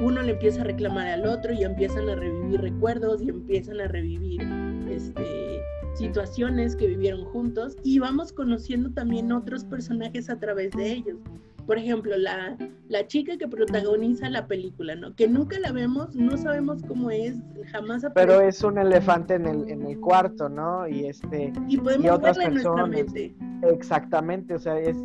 uno 0.03 0.21
le 0.23 0.33
empieza 0.33 0.63
a 0.63 0.65
reclamar 0.65 1.07
al 1.07 1.27
otro 1.27 1.53
y 1.53 1.63
empiezan 1.63 2.09
a 2.09 2.17
revivir 2.17 2.61
recuerdos 2.61 3.23
y 3.23 3.29
empiezan 3.29 3.81
a 3.81 3.87
revivir 3.87 4.43
este, 4.91 5.61
situaciones 5.95 6.77
que 6.77 6.87
vivieron 6.87 7.25
juntos 7.27 7.77
y 7.83 7.99
vamos 7.99 8.33
conociendo 8.33 8.91
también 8.91 9.33
otros 9.33 9.65
personajes 9.65 10.31
a 10.31 10.39
través 10.39 10.73
de 10.73 10.93
ellos. 10.93 11.19
Por 11.67 11.79
ejemplo, 11.79 12.17
la, 12.17 12.57
la 12.89 13.07
chica 13.07 13.37
que 13.37 13.47
protagoniza 13.47 14.29
la 14.29 14.49
película, 14.49 14.97
¿no? 14.97 15.15
Que 15.15 15.29
nunca 15.29 15.61
la 15.61 15.71
vemos, 15.71 16.15
no 16.17 16.37
sabemos 16.37 16.83
cómo 16.83 17.11
es, 17.11 17.37
jamás 17.71 18.05
Pero 18.15 18.35
aparece 18.35 18.49
es 18.49 18.65
un 18.65 18.79
elefante 18.79 19.35
en 19.35 19.47
el, 19.47 19.69
en 19.69 19.83
el 19.87 20.01
cuarto, 20.01 20.49
¿no? 20.49 20.89
Y 20.89 21.07
este, 21.07 21.53
y 21.69 21.77
podemos 21.77 22.11
otras 22.11 22.37
verla 22.37 22.49
en 22.49 22.55
nuestra 22.55 22.75
personas. 22.75 23.15
mente. 23.15 23.35
exactamente, 23.63 24.55
o 24.55 24.59
sea, 24.59 24.79
es 24.81 24.97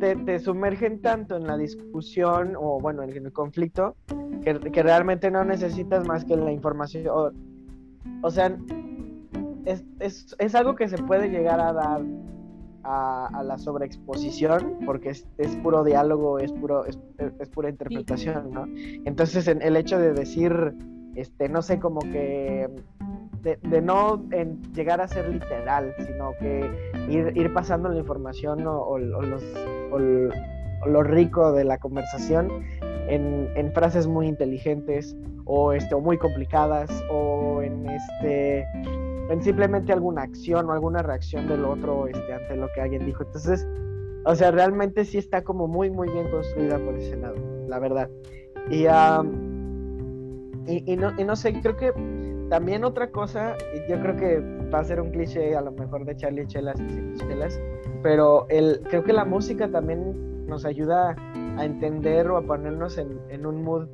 te, 0.00 0.16
te 0.16 0.38
sumergen 0.38 1.00
tanto 1.00 1.36
en 1.36 1.46
la 1.46 1.56
discusión 1.56 2.54
o 2.58 2.80
bueno, 2.80 3.02
en 3.02 3.10
el 3.10 3.32
conflicto 3.32 3.96
que, 4.42 4.58
que 4.58 4.82
realmente 4.82 5.30
no 5.30 5.44
necesitas 5.44 6.06
más 6.06 6.24
que 6.24 6.36
la 6.36 6.52
información. 6.52 7.08
O, 7.08 7.30
o 8.22 8.30
sea, 8.30 8.56
es, 9.64 9.84
es, 10.00 10.36
es 10.38 10.54
algo 10.54 10.74
que 10.74 10.88
se 10.88 10.98
puede 10.98 11.28
llegar 11.28 11.60
a 11.60 11.72
dar 11.72 12.02
a, 12.82 13.42
la 13.42 13.58
sobreexposición 13.58 14.78
porque 14.84 15.10
es, 15.10 15.26
puro 15.62 15.84
diálogo, 15.84 16.38
es 16.38 16.52
puro 16.52 16.84
es, 16.84 16.98
pura 17.48 17.70
interpretación, 17.70 18.50
¿no? 18.50 18.66
Entonces, 19.04 19.48
en 19.48 19.62
el 19.62 19.76
hecho 19.76 19.98
de 19.98 20.12
decir, 20.12 20.74
este, 21.14 21.48
no 21.48 21.62
sé, 21.62 21.78
como 21.78 22.00
que 22.00 22.68
de, 23.42 23.82
no 23.82 24.22
llegar 24.74 25.00
a 25.00 25.08
ser 25.08 25.28
literal, 25.28 25.94
sino 25.98 26.32
que 26.38 26.70
ir, 27.08 27.32
ir 27.36 27.52
pasando 27.52 27.88
la 27.88 27.98
información 27.98 28.66
o, 28.66 28.80
o- 28.82 28.98
los, 28.98 29.42
lo 30.86 31.02
rico 31.02 31.52
de 31.52 31.64
la 31.64 31.78
conversación 31.78 32.48
en, 33.08 33.48
en 33.54 33.72
frases 33.72 34.06
muy 34.06 34.26
inteligentes 34.28 35.16
o, 35.46 35.72
este, 35.72 35.94
o 35.94 36.00
muy 36.00 36.18
complicadas 36.18 36.90
o 37.10 37.62
en 37.62 37.86
este 37.88 38.66
en 39.30 39.42
simplemente 39.42 39.92
alguna 39.92 40.22
acción 40.22 40.68
o 40.68 40.72
alguna 40.72 41.02
reacción 41.02 41.48
del 41.48 41.64
otro 41.64 42.06
este, 42.06 42.32
ante 42.32 42.56
lo 42.56 42.68
que 42.74 42.80
alguien 42.80 43.06
dijo. 43.06 43.22
Entonces, 43.24 43.66
o 44.24 44.34
sea, 44.34 44.50
realmente 44.50 45.04
sí 45.04 45.18
está 45.18 45.42
como 45.42 45.66
muy, 45.66 45.90
muy 45.90 46.08
bien 46.10 46.30
construida 46.30 46.78
por 46.78 46.94
ese 46.96 47.16
lado, 47.16 47.36
la 47.68 47.78
verdad. 47.78 48.10
Y, 48.70 48.86
y, 50.66 50.96
no, 50.96 51.12
y 51.18 51.24
no 51.24 51.36
sé, 51.36 51.60
creo 51.60 51.76
que 51.76 51.92
también 52.48 52.84
otra 52.84 53.10
cosa, 53.10 53.56
yo 53.88 54.00
creo 54.00 54.16
que 54.16 54.40
va 54.72 54.80
a 54.80 54.84
ser 54.84 55.00
un 55.00 55.10
cliché 55.10 55.54
a 55.56 55.60
lo 55.60 55.72
mejor 55.72 56.04
de 56.04 56.16
Charlie 56.16 56.46
Chelas 56.46 56.78
Chelas, 57.16 57.60
pero 58.02 58.46
el, 58.48 58.80
creo 58.88 59.04
que 59.04 59.12
la 59.12 59.24
música 59.24 59.68
también 59.70 60.46
nos 60.46 60.64
ayuda 60.64 61.16
a 61.56 61.64
entender 61.64 62.30
o 62.30 62.36
a 62.36 62.42
ponernos 62.42 62.98
en, 62.98 63.18
en 63.28 63.46
un 63.46 63.62
mood 63.62 63.88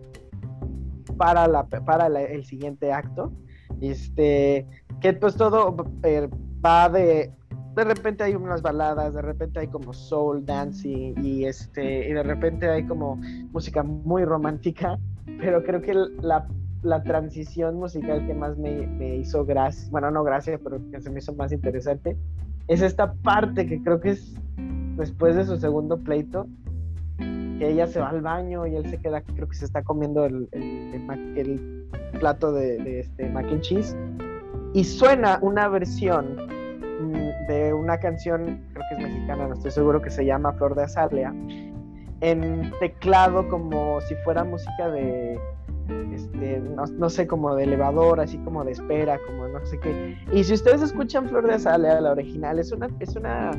para, 1.17 1.47
la, 1.47 1.67
para 1.67 2.07
el 2.07 2.45
siguiente 2.45 2.93
acto. 2.93 3.33
Este, 3.81 4.67
que 5.01 5.13
pues 5.15 5.37
todo 5.37 5.77
eh, 6.03 6.29
va 6.65 6.89
de 6.89 7.33
de 7.77 7.85
repente 7.85 8.25
hay 8.25 8.35
unas 8.35 8.63
baladas, 8.63 9.15
de 9.15 9.23
repente 9.23 9.61
hay 9.61 9.69
como 9.69 9.93
soul 9.93 10.45
dancing 10.45 11.15
y 11.23 11.45
este 11.45 12.09
y 12.09 12.13
de 12.13 12.23
repente 12.23 12.69
hay 12.69 12.85
como 12.85 13.17
música 13.53 13.83
muy 13.85 14.25
romántica, 14.25 14.99
pero 15.39 15.63
creo 15.63 15.81
que 15.81 15.95
la, 15.95 16.47
la 16.83 17.03
transición 17.05 17.77
musical 17.77 18.27
que 18.27 18.35
más 18.35 18.59
me, 18.59 18.87
me 18.89 19.17
hizo 19.17 19.45
gracia, 19.47 19.89
bueno, 19.93 20.11
no 20.11 20.25
gracia, 20.25 20.59
pero 20.63 20.81
que 20.91 21.01
se 21.01 21.11
me 21.11 21.21
hizo 21.21 21.33
más 21.35 21.53
interesante, 21.53 22.17
es 22.67 22.83
esta 22.83 23.13
parte 23.15 23.67
que 23.67 23.81
creo 23.83 24.01
que 24.01 24.11
es 24.11 24.35
después 24.97 25.37
de 25.37 25.45
su 25.45 25.57
segundo 25.57 25.97
pleito, 25.97 26.49
que 27.19 27.71
ella 27.71 27.87
se 27.87 28.01
va 28.01 28.11
al 28.11 28.21
baño 28.21 28.67
y 28.67 28.75
él 28.75 28.91
se 28.91 28.99
queda, 28.99 29.23
creo 29.23 29.49
que 29.49 29.55
se 29.57 29.65
está 29.65 29.83
comiendo 29.83 30.25
el, 30.27 30.49
el- 30.53 31.87
plato 32.19 32.53
de, 32.53 32.77
de 32.79 33.01
este 33.01 33.31
mac 33.31 33.47
and 33.47 33.61
cheese, 33.63 33.97
y 34.73 34.85
suena 34.85 35.39
una 35.43 35.69
versión 35.69 36.37
mm, 36.37 37.47
de 37.49 37.73
una 37.75 37.99
canción, 37.99 38.63
creo 38.73 38.85
que 38.89 38.95
es 38.97 39.11
mexicana, 39.11 39.49
no 39.49 39.55
estoy 39.55 39.71
seguro, 39.71 40.01
que 40.01 40.11
se 40.11 40.25
llama 40.25 40.53
Flor 40.53 40.75
de 40.75 40.85
Azalea, 40.85 41.35
en 42.21 42.73
teclado 42.81 43.49
como 43.49 44.01
si 44.03 44.15
fuera 44.17 44.45
música 44.45 44.89
de, 44.91 45.41
este, 46.15 46.61
no, 46.61 46.85
no 46.87 47.11
sé, 47.11 47.27
como 47.27 47.55
de 47.55 47.65
elevador, 47.65 48.21
así 48.21 48.39
como 48.39 48.65
de 48.65 48.73
espera, 48.73 49.19
como 49.27 49.49
no 49.49 49.65
sé 49.67 49.79
qué. 49.81 50.17
Y 50.33 50.45
si 50.45 50.55
ustedes 50.55 50.83
escuchan 50.83 51.29
Flor 51.29 51.47
de 51.47 51.55
Azalea, 51.55 52.01
la 52.01 52.13
original, 52.13 52.59
es 52.59 52.71
una, 52.73 52.89
es 53.01 53.17
una, 53.17 53.51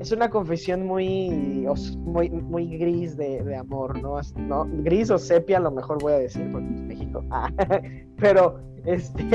es 0.00 0.12
una 0.12 0.30
confesión 0.30 0.86
muy, 0.86 1.66
muy, 1.98 2.30
muy 2.30 2.78
gris 2.78 3.16
de, 3.16 3.42
de 3.42 3.56
amor, 3.56 4.00
¿no? 4.00 4.18
¿no? 4.36 4.66
Gris 4.84 5.10
o 5.10 5.18
sepia, 5.18 5.58
a 5.58 5.60
lo 5.60 5.70
mejor 5.70 6.00
voy 6.00 6.12
a 6.12 6.18
decir, 6.18 6.48
porque 6.52 6.68
es 6.68 6.80
México. 6.82 7.24
Ah, 7.30 7.50
pero, 8.20 8.60
este. 8.84 9.28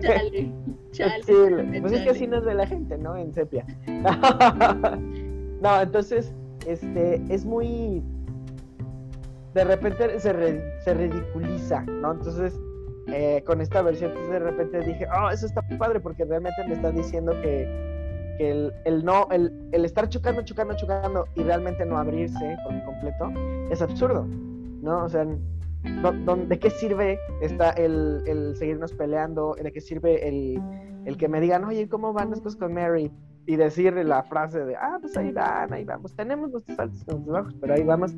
Chale, 0.00 0.52
chale. 0.90 1.22
Sí, 1.22 1.80
pues 1.80 1.92
es 1.92 2.00
que 2.02 2.10
así 2.10 2.26
no 2.26 2.38
es 2.38 2.44
de 2.44 2.54
la 2.54 2.66
gente, 2.66 2.98
¿no? 2.98 3.16
En 3.16 3.32
sepia. 3.32 3.64
no, 5.62 5.80
entonces, 5.80 6.32
este, 6.66 7.22
es 7.28 7.44
muy. 7.44 8.02
De 9.54 9.64
repente 9.64 10.18
se, 10.20 10.32
re- 10.32 10.62
se 10.84 10.94
ridiculiza, 10.94 11.82
¿no? 11.82 12.12
Entonces, 12.12 12.58
eh, 13.08 13.42
con 13.46 13.60
esta 13.60 13.82
versión, 13.82 14.10
entonces 14.10 14.32
de 14.32 14.38
repente 14.38 14.80
dije, 14.80 15.06
oh, 15.16 15.30
eso 15.30 15.46
está 15.46 15.62
padre, 15.78 15.98
porque 16.00 16.24
realmente 16.24 16.62
me 16.68 16.74
están 16.74 16.94
diciendo 16.94 17.32
que, 17.42 17.66
que 18.40 18.50
el, 18.50 18.72
el 18.86 19.04
no, 19.04 19.28
el, 19.30 19.52
el 19.72 19.84
estar 19.84 20.08
chocando, 20.08 20.40
chocando, 20.42 20.74
chocando 20.74 21.24
y 21.34 21.42
realmente 21.42 21.84
no 21.84 21.98
abrirse 21.98 22.56
por 22.64 22.84
completo 22.84 23.30
es 23.70 23.82
absurdo, 23.82 24.26
¿no? 24.82 25.04
O 25.04 25.08
sea, 25.10 25.24
¿dó- 26.02 26.12
dó- 26.24 26.46
¿de 26.48 26.58
qué 26.58 26.70
sirve 26.70 27.18
está 27.42 27.70
el, 27.72 28.22
el 28.26 28.56
seguirnos 28.56 28.92
peleando? 28.94 29.54
¿De 29.62 29.70
qué 29.70 29.80
sirve 29.82 30.26
el, 30.26 30.58
el 31.04 31.16
que 31.18 31.28
me 31.28 31.38
digan, 31.40 31.64
oye, 31.64 31.86
¿cómo 31.86 32.14
van 32.14 32.30
las 32.30 32.40
cosas 32.40 32.58
con 32.58 32.72
Mary? 32.72 33.10
Y 33.46 33.56
decir 33.56 33.92
la 33.94 34.22
frase 34.22 34.64
de, 34.64 34.74
ah, 34.76 34.96
pues 35.00 35.14
ahí 35.18 35.32
van, 35.32 35.72
ahí 35.74 35.84
vamos, 35.84 36.14
tenemos 36.16 36.50
nuestros 36.50 36.78
altos 36.78 37.02
y 37.02 37.10
nuestros 37.10 37.26
bajos, 37.34 37.54
pero 37.60 37.74
ahí 37.74 37.82
vamos. 37.84 38.14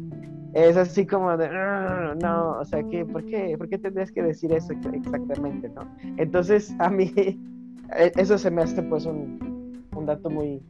Es 0.54 0.76
así 0.76 1.04
como 1.06 1.36
de, 1.36 1.46
"Ah, 1.50 2.14
no, 2.22 2.58
o 2.60 2.64
sea, 2.64 2.82
¿qué, 2.90 3.04
por, 3.06 3.24
qué, 3.24 3.56
¿por 3.58 3.68
qué 3.68 3.78
tendrías 3.78 4.12
que 4.12 4.22
decir 4.22 4.52
eso 4.52 4.72
ex- 4.72 4.86
exactamente, 4.92 5.68
no? 5.70 5.82
Entonces, 6.18 6.74
a 6.78 6.90
mí, 6.90 7.10
eh, 7.96 8.12
eso 8.16 8.36
se 8.38 8.50
me 8.50 8.62
hace 8.62 8.82
pues 8.82 9.06
un, 9.06 9.38
un 9.94 10.06
dato 10.06 10.30
muy, 10.30 10.60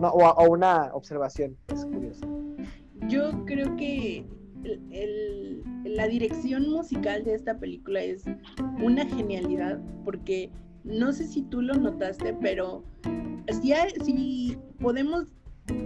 no, 0.00 0.08
o, 0.10 0.24
o 0.30 0.50
una 0.50 0.90
observación, 0.94 1.56
es 1.72 1.84
curioso. 1.84 2.26
Yo 3.08 3.44
creo 3.44 3.76
que 3.76 4.24
el- 4.64 4.82
el- 4.92 5.62
la 5.84 6.08
dirección 6.08 6.68
musical 6.68 7.22
de 7.24 7.34
esta 7.34 7.58
película 7.58 8.02
es 8.02 8.24
una 8.82 9.06
genialidad 9.06 9.80
porque 10.04 10.50
no 10.84 11.12
sé 11.12 11.26
si 11.26 11.42
tú 11.42 11.62
lo 11.62 11.74
notaste, 11.74 12.34
pero 12.40 12.84
si, 13.60 13.72
hay- 13.72 13.92
si 14.04 14.58
podemos 14.80 15.26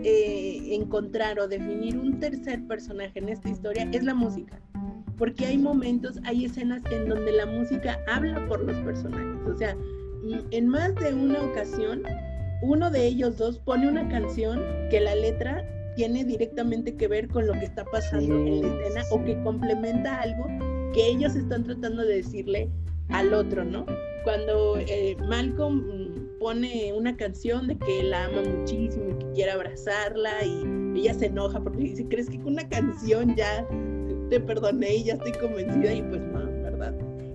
eh, 0.04 0.74
encontrar 0.74 1.38
o 1.40 1.48
definir 1.48 1.96
un 1.98 2.20
tercer 2.20 2.62
personaje 2.66 3.18
en 3.18 3.30
esta 3.30 3.48
historia 3.48 3.88
es 3.92 4.02
la 4.04 4.12
música. 4.14 4.60
Porque 5.16 5.46
hay 5.46 5.56
momentos, 5.56 6.18
hay 6.24 6.44
escenas 6.46 6.82
en 6.90 7.08
donde 7.08 7.32
la 7.32 7.46
música 7.46 7.98
habla 8.06 8.46
por 8.46 8.62
los 8.62 8.76
personajes. 8.82 9.38
O 9.46 9.56
sea, 9.56 9.74
en 10.50 10.68
más 10.68 10.94
de 10.96 11.14
una 11.14 11.42
ocasión, 11.42 12.02
uno 12.62 12.90
de 12.90 13.06
ellos 13.06 13.38
dos 13.38 13.58
pone 13.58 13.88
una 13.88 14.08
canción 14.08 14.62
que 14.90 15.00
la 15.00 15.14
letra 15.14 15.64
tiene 15.96 16.24
directamente 16.24 16.94
que 16.94 17.08
ver 17.08 17.28
con 17.28 17.46
lo 17.46 17.52
que 17.54 17.64
está 17.64 17.84
pasando 17.86 18.34
en 18.34 18.62
la 18.62 18.68
escena 18.68 19.02
sí. 19.02 19.08
o 19.12 19.24
que 19.24 19.42
complementa 19.42 20.20
algo 20.20 20.46
que 20.92 21.08
ellos 21.08 21.34
están 21.36 21.64
tratando 21.64 22.02
de 22.04 22.16
decirle 22.16 22.70
al 23.08 23.32
otro, 23.32 23.64
¿no? 23.64 23.86
Cuando 24.24 24.76
eh, 24.78 25.16
Malcolm 25.28 26.28
pone 26.38 26.92
una 26.94 27.16
canción 27.16 27.66
de 27.66 27.78
que 27.78 28.02
la 28.02 28.26
ama 28.26 28.42
muchísimo 28.42 29.10
y 29.10 29.18
que 29.18 29.32
quiere 29.32 29.50
abrazarla 29.52 30.44
y 30.44 30.98
ella 31.00 31.14
se 31.14 31.26
enoja 31.26 31.60
porque 31.60 31.82
dice, 31.82 32.06
¿crees 32.08 32.28
que 32.28 32.38
con 32.38 32.54
una 32.54 32.68
canción 32.68 33.34
ya 33.36 33.66
te 34.28 34.40
perdoné 34.40 34.96
y 34.96 35.04
ya 35.04 35.14
estoy 35.14 35.32
convencida? 35.32 35.92
Y 35.92 36.02
pues 36.02 36.20
no. 36.20 36.39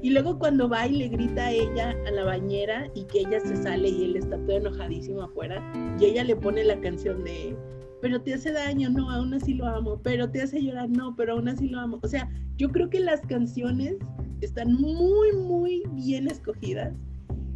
Y 0.05 0.11
luego 0.11 0.37
cuando 0.37 0.69
va 0.69 0.85
y 0.85 0.97
le 0.97 1.07
grita 1.07 1.47
a 1.47 1.51
ella 1.51 1.95
a 2.05 2.11
la 2.11 2.23
bañera 2.25 2.87
y 2.93 3.05
que 3.05 3.21
ella 3.21 3.39
se 3.39 3.55
sale 3.55 3.89
y 3.89 4.03
él 4.03 4.17
está 4.17 4.37
todo 4.37 4.57
enojadísimo 4.57 5.23
afuera 5.23 5.59
y 5.99 6.05
ella 6.05 6.23
le 6.23 6.35
pone 6.35 6.63
la 6.63 6.79
canción 6.79 7.23
de 7.23 7.57
pero 8.03 8.21
te 8.21 8.35
hace 8.35 8.51
daño, 8.51 8.91
no, 8.91 9.09
aún 9.09 9.33
así 9.33 9.55
lo 9.55 9.65
amo, 9.65 9.99
pero 10.03 10.29
te 10.29 10.43
hace 10.43 10.61
llorar, 10.61 10.91
no, 10.91 11.15
pero 11.15 11.33
aún 11.33 11.47
así 11.47 11.67
lo 11.69 11.79
amo. 11.79 11.99
O 12.03 12.07
sea, 12.07 12.29
yo 12.55 12.69
creo 12.69 12.87
que 12.87 12.99
las 12.99 13.21
canciones 13.21 13.95
están 14.41 14.75
muy, 14.75 15.33
muy 15.33 15.81
bien 15.93 16.27
escogidas 16.27 16.93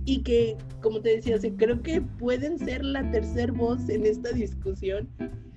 y 0.10 0.24
que, 0.24 0.58
como 0.82 1.02
te 1.02 1.16
decía, 1.18 1.36
o 1.36 1.40
sea, 1.40 1.52
creo 1.56 1.82
que 1.84 2.02
pueden 2.02 2.58
ser 2.58 2.84
la 2.84 3.10
tercer 3.12 3.52
voz 3.52 3.88
en 3.90 4.06
esta 4.06 4.32
discusión. 4.32 5.08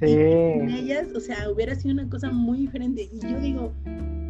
Sí, 0.00 0.12
En 0.12 0.68
ellas, 0.68 1.08
o 1.14 1.20
sea, 1.20 1.48
hubiera 1.50 1.74
sido 1.74 1.94
una 1.94 2.08
cosa 2.10 2.30
muy 2.30 2.58
diferente. 2.58 3.08
Y 3.10 3.20
yo 3.20 3.40
digo, 3.40 3.72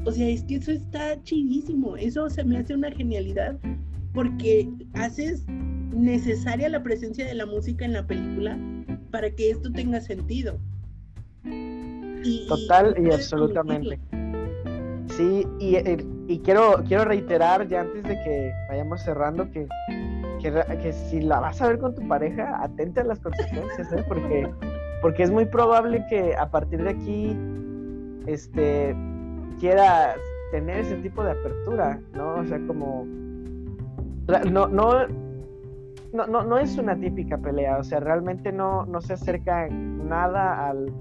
o 0.05 0.13
sea, 0.13 0.29
es 0.29 0.45
que 0.45 0.57
eso 0.57 0.71
está 0.71 1.21
chidísimo, 1.25 1.97
eso 1.97 2.31
se 2.31 2.45
me 2.45 2.59
hace 2.59 2.75
una 2.75 2.93
genialidad 2.93 3.59
porque 4.15 4.69
haces 4.95 5.45
necesaria 5.93 6.69
la 6.69 6.83
presencia 6.83 7.27
de 7.27 7.35
la 7.35 7.47
música 7.47 7.85
en 7.85 7.95
la 7.95 8.07
película 8.07 8.59
para 9.11 9.31
que 9.31 9.51
esto 9.51 9.73
tenga 9.73 10.01
sentido. 10.01 10.59
Y- 11.45 12.47
total 12.49 12.95
y 12.99 13.11
absolutamente. 13.11 13.99
Sí, 15.17 15.47
y, 15.59 15.77
y 16.29 16.39
quiero, 16.39 16.83
quiero 16.87 17.05
reiterar 17.05 17.69
ya 17.69 17.81
antes 17.81 18.05
de 18.05 18.15
que 18.23 18.53
vayamos 18.69 19.03
cerrando 19.03 19.51
que, 19.51 19.67
que, 20.43 20.93
si 20.93 21.21
la 21.21 21.41
vas 21.41 21.63
a 21.63 21.69
ver 21.69 21.79
con 21.79 21.95
tu 21.95 22.07
pareja, 22.07 22.63
atente 22.63 23.01
a 23.01 23.05
las 23.05 23.21
consecuencias, 23.21 23.93
¿eh? 23.93 24.05
porque, 24.09 24.51
porque 25.01 25.23
es 25.23 25.31
muy 25.31 25.47
probable 25.47 26.05
que 26.09 26.35
a 26.35 26.51
partir 26.51 26.83
de 26.83 26.91
aquí 26.91 27.37
este, 28.27 28.95
quieras 29.59 30.17
tener 30.51 30.81
ese 30.81 30.97
tipo 30.97 31.25
de 31.25 31.33
apertura, 31.33 32.01
¿no? 32.13 32.35
O 32.35 32.45
sea, 32.45 32.59
como... 32.67 33.07
No, 34.51 34.69
no, 34.69 35.07
no, 36.13 36.27
no, 36.27 36.45
no 36.45 36.59
es 36.59 36.77
una 36.79 36.95
típica 36.97 37.39
pelea, 37.39 37.79
o 37.79 37.85
sea, 37.85 38.01
realmente 38.01 38.53
no, 38.53 38.87
no 38.87 39.01
se 39.01 39.15
acerca 39.15 39.69
nada 39.69 40.69
al, 40.69 40.93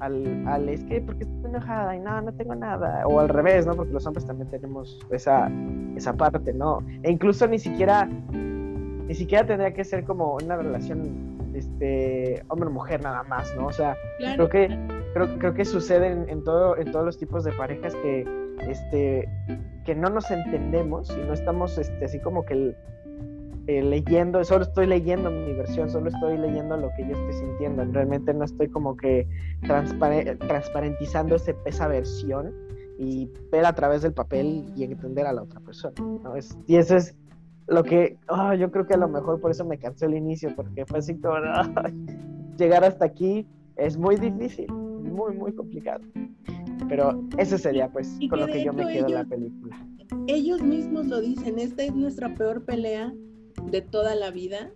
al, 0.00 0.48
al 0.48 0.68
es 0.68 0.84
que 0.84 1.00
porque 1.00 1.24
estoy 1.24 1.50
enojada 1.50 1.96
y 1.96 2.00
no, 2.00 2.20
no 2.22 2.32
tengo 2.32 2.54
nada, 2.54 3.06
o 3.06 3.20
al 3.20 3.28
revés, 3.28 3.66
¿no? 3.66 3.74
Porque 3.74 3.92
los 3.92 4.06
hombres 4.06 4.24
también 4.26 4.48
tenemos 4.48 4.98
esa, 5.10 5.50
esa 5.96 6.12
parte, 6.14 6.52
¿no? 6.52 6.82
E 7.02 7.10
incluso 7.10 7.46
ni 7.46 7.58
siquiera, 7.58 8.08
ni 9.10 9.16
siquiera 9.16 9.44
tendría 9.44 9.74
que 9.74 9.82
ser 9.82 10.04
como 10.04 10.36
una 10.36 10.56
relación, 10.56 11.36
este, 11.52 12.44
hombre-mujer 12.46 13.02
nada 13.02 13.24
más, 13.24 13.52
¿no? 13.56 13.66
O 13.66 13.72
sea, 13.72 13.96
Claro, 14.18 14.48
creo 14.48 14.68
que, 14.68 14.78
creo, 15.14 15.38
creo 15.40 15.52
que 15.54 15.64
sucede 15.64 16.12
en, 16.12 16.28
en 16.28 16.44
todo, 16.44 16.76
en 16.76 16.92
todos 16.92 17.04
los 17.04 17.18
tipos 17.18 17.42
de 17.42 17.50
parejas 17.50 17.92
que, 17.96 18.24
este, 18.68 19.28
que 19.84 19.96
no 19.96 20.10
nos 20.10 20.30
entendemos 20.30 21.10
y 21.10 21.20
no 21.26 21.32
estamos, 21.32 21.76
este, 21.76 22.04
así 22.04 22.20
como 22.20 22.44
que 22.44 22.54
el- 22.54 22.76
eh, 23.66 23.82
leyendo, 23.82 24.44
solo 24.44 24.62
estoy 24.62 24.86
leyendo 24.86 25.28
mi 25.28 25.54
versión, 25.54 25.90
solo 25.90 26.08
estoy 26.10 26.38
leyendo 26.38 26.76
lo 26.76 26.90
que 26.96 27.02
yo 27.08 27.16
estoy 27.16 27.32
sintiendo, 27.48 27.84
realmente 27.92 28.32
no 28.32 28.44
estoy 28.44 28.68
como 28.68 28.96
que 28.96 29.26
transpare- 29.62 30.38
transparentizando 30.46 31.34
ese- 31.34 31.56
esa 31.64 31.88
versión 31.88 32.52
y 32.96 33.28
ver 33.50 33.64
a 33.66 33.72
través 33.72 34.02
del 34.02 34.12
papel 34.12 34.66
y 34.76 34.84
entender 34.84 35.26
a 35.26 35.32
la 35.32 35.42
otra 35.42 35.58
persona, 35.60 35.94
¿no? 36.22 36.36
Es- 36.36 36.56
y 36.68 36.76
eso 36.76 36.96
es 36.96 37.16
lo 37.70 37.82
que, 37.84 38.18
ah, 38.28 38.54
yo 38.54 38.70
creo 38.70 38.86
que 38.86 38.94
a 38.94 38.98
lo 38.98 39.08
mejor 39.08 39.40
por 39.40 39.50
eso 39.50 39.64
me 39.64 39.78
cansó 39.78 40.06
el 40.06 40.14
inicio, 40.14 40.54
porque 40.56 40.84
fue 40.84 40.98
así 40.98 41.14
como, 41.18 41.36
llegar 42.58 42.84
hasta 42.84 43.04
aquí 43.06 43.46
es 43.76 43.96
muy 43.96 44.16
difícil, 44.16 44.70
muy, 44.72 45.34
muy 45.34 45.52
complicado. 45.54 46.02
Pero 46.88 47.22
ese 47.38 47.56
sería 47.58 47.88
pues 47.88 48.16
Y 48.20 48.28
con 48.28 48.40
lo 48.40 48.46
que 48.48 48.64
yo 48.64 48.72
me 48.72 48.86
quedo 48.88 49.06
de 49.06 49.14
la 49.14 49.24
película. 49.24 49.76
ellos 50.26 50.60
mismos 50.62 51.06
lo 51.06 51.20
dicen, 51.20 51.58
esta 51.58 51.84
es 51.84 51.94
nuestra 51.94 52.34
peor 52.34 52.64
pelea 52.64 53.12
de 53.70 53.80
toda 53.82 54.14
la 54.16 54.30
vida 54.30 54.70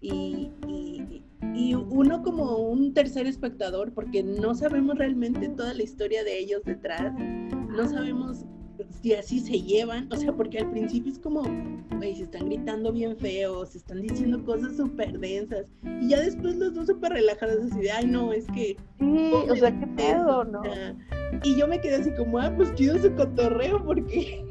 y, 0.00 0.50
y- 0.66 1.22
y 1.54 1.74
uno 1.74 2.22
como 2.22 2.56
un 2.58 2.94
tercer 2.94 3.26
espectador, 3.26 3.92
porque 3.92 4.22
no 4.22 4.54
sabemos 4.54 4.96
realmente 4.96 5.48
toda 5.50 5.74
la 5.74 5.82
historia 5.82 6.24
de 6.24 6.38
ellos 6.38 6.62
detrás, 6.64 7.12
no 7.68 7.88
sabemos 7.88 8.44
si 9.02 9.14
así 9.14 9.40
se 9.40 9.60
llevan, 9.60 10.08
o 10.12 10.16
sea, 10.16 10.32
porque 10.32 10.58
al 10.58 10.70
principio 10.70 11.12
es 11.12 11.18
como, 11.18 11.42
güey, 11.96 12.16
se 12.16 12.24
están 12.24 12.46
gritando 12.46 12.92
bien 12.92 13.16
feo, 13.16 13.64
se 13.66 13.78
están 13.78 14.02
diciendo 14.02 14.44
cosas 14.44 14.76
súper 14.76 15.18
densas, 15.18 15.66
y 16.00 16.08
ya 16.08 16.20
después 16.20 16.56
los 16.56 16.74
dos 16.74 16.86
súper 16.86 17.12
relajados, 17.12 17.70
así 17.70 17.80
de, 17.80 17.90
ay, 17.90 18.06
no, 18.06 18.32
es 18.32 18.46
que 18.46 18.76
Sí, 18.98 19.32
o 19.32 19.56
sea, 19.56 19.78
qué 19.78 19.86
pedo, 19.86 20.44
¿no? 20.44 20.62
Y 21.44 21.56
yo 21.56 21.68
me 21.68 21.80
quedé 21.80 21.96
así 21.96 22.10
como, 22.12 22.38
ah, 22.38 22.52
pues 22.56 22.74
chido 22.74 22.98
su 22.98 23.14
cotorreo 23.14 23.84
porque 23.84 24.44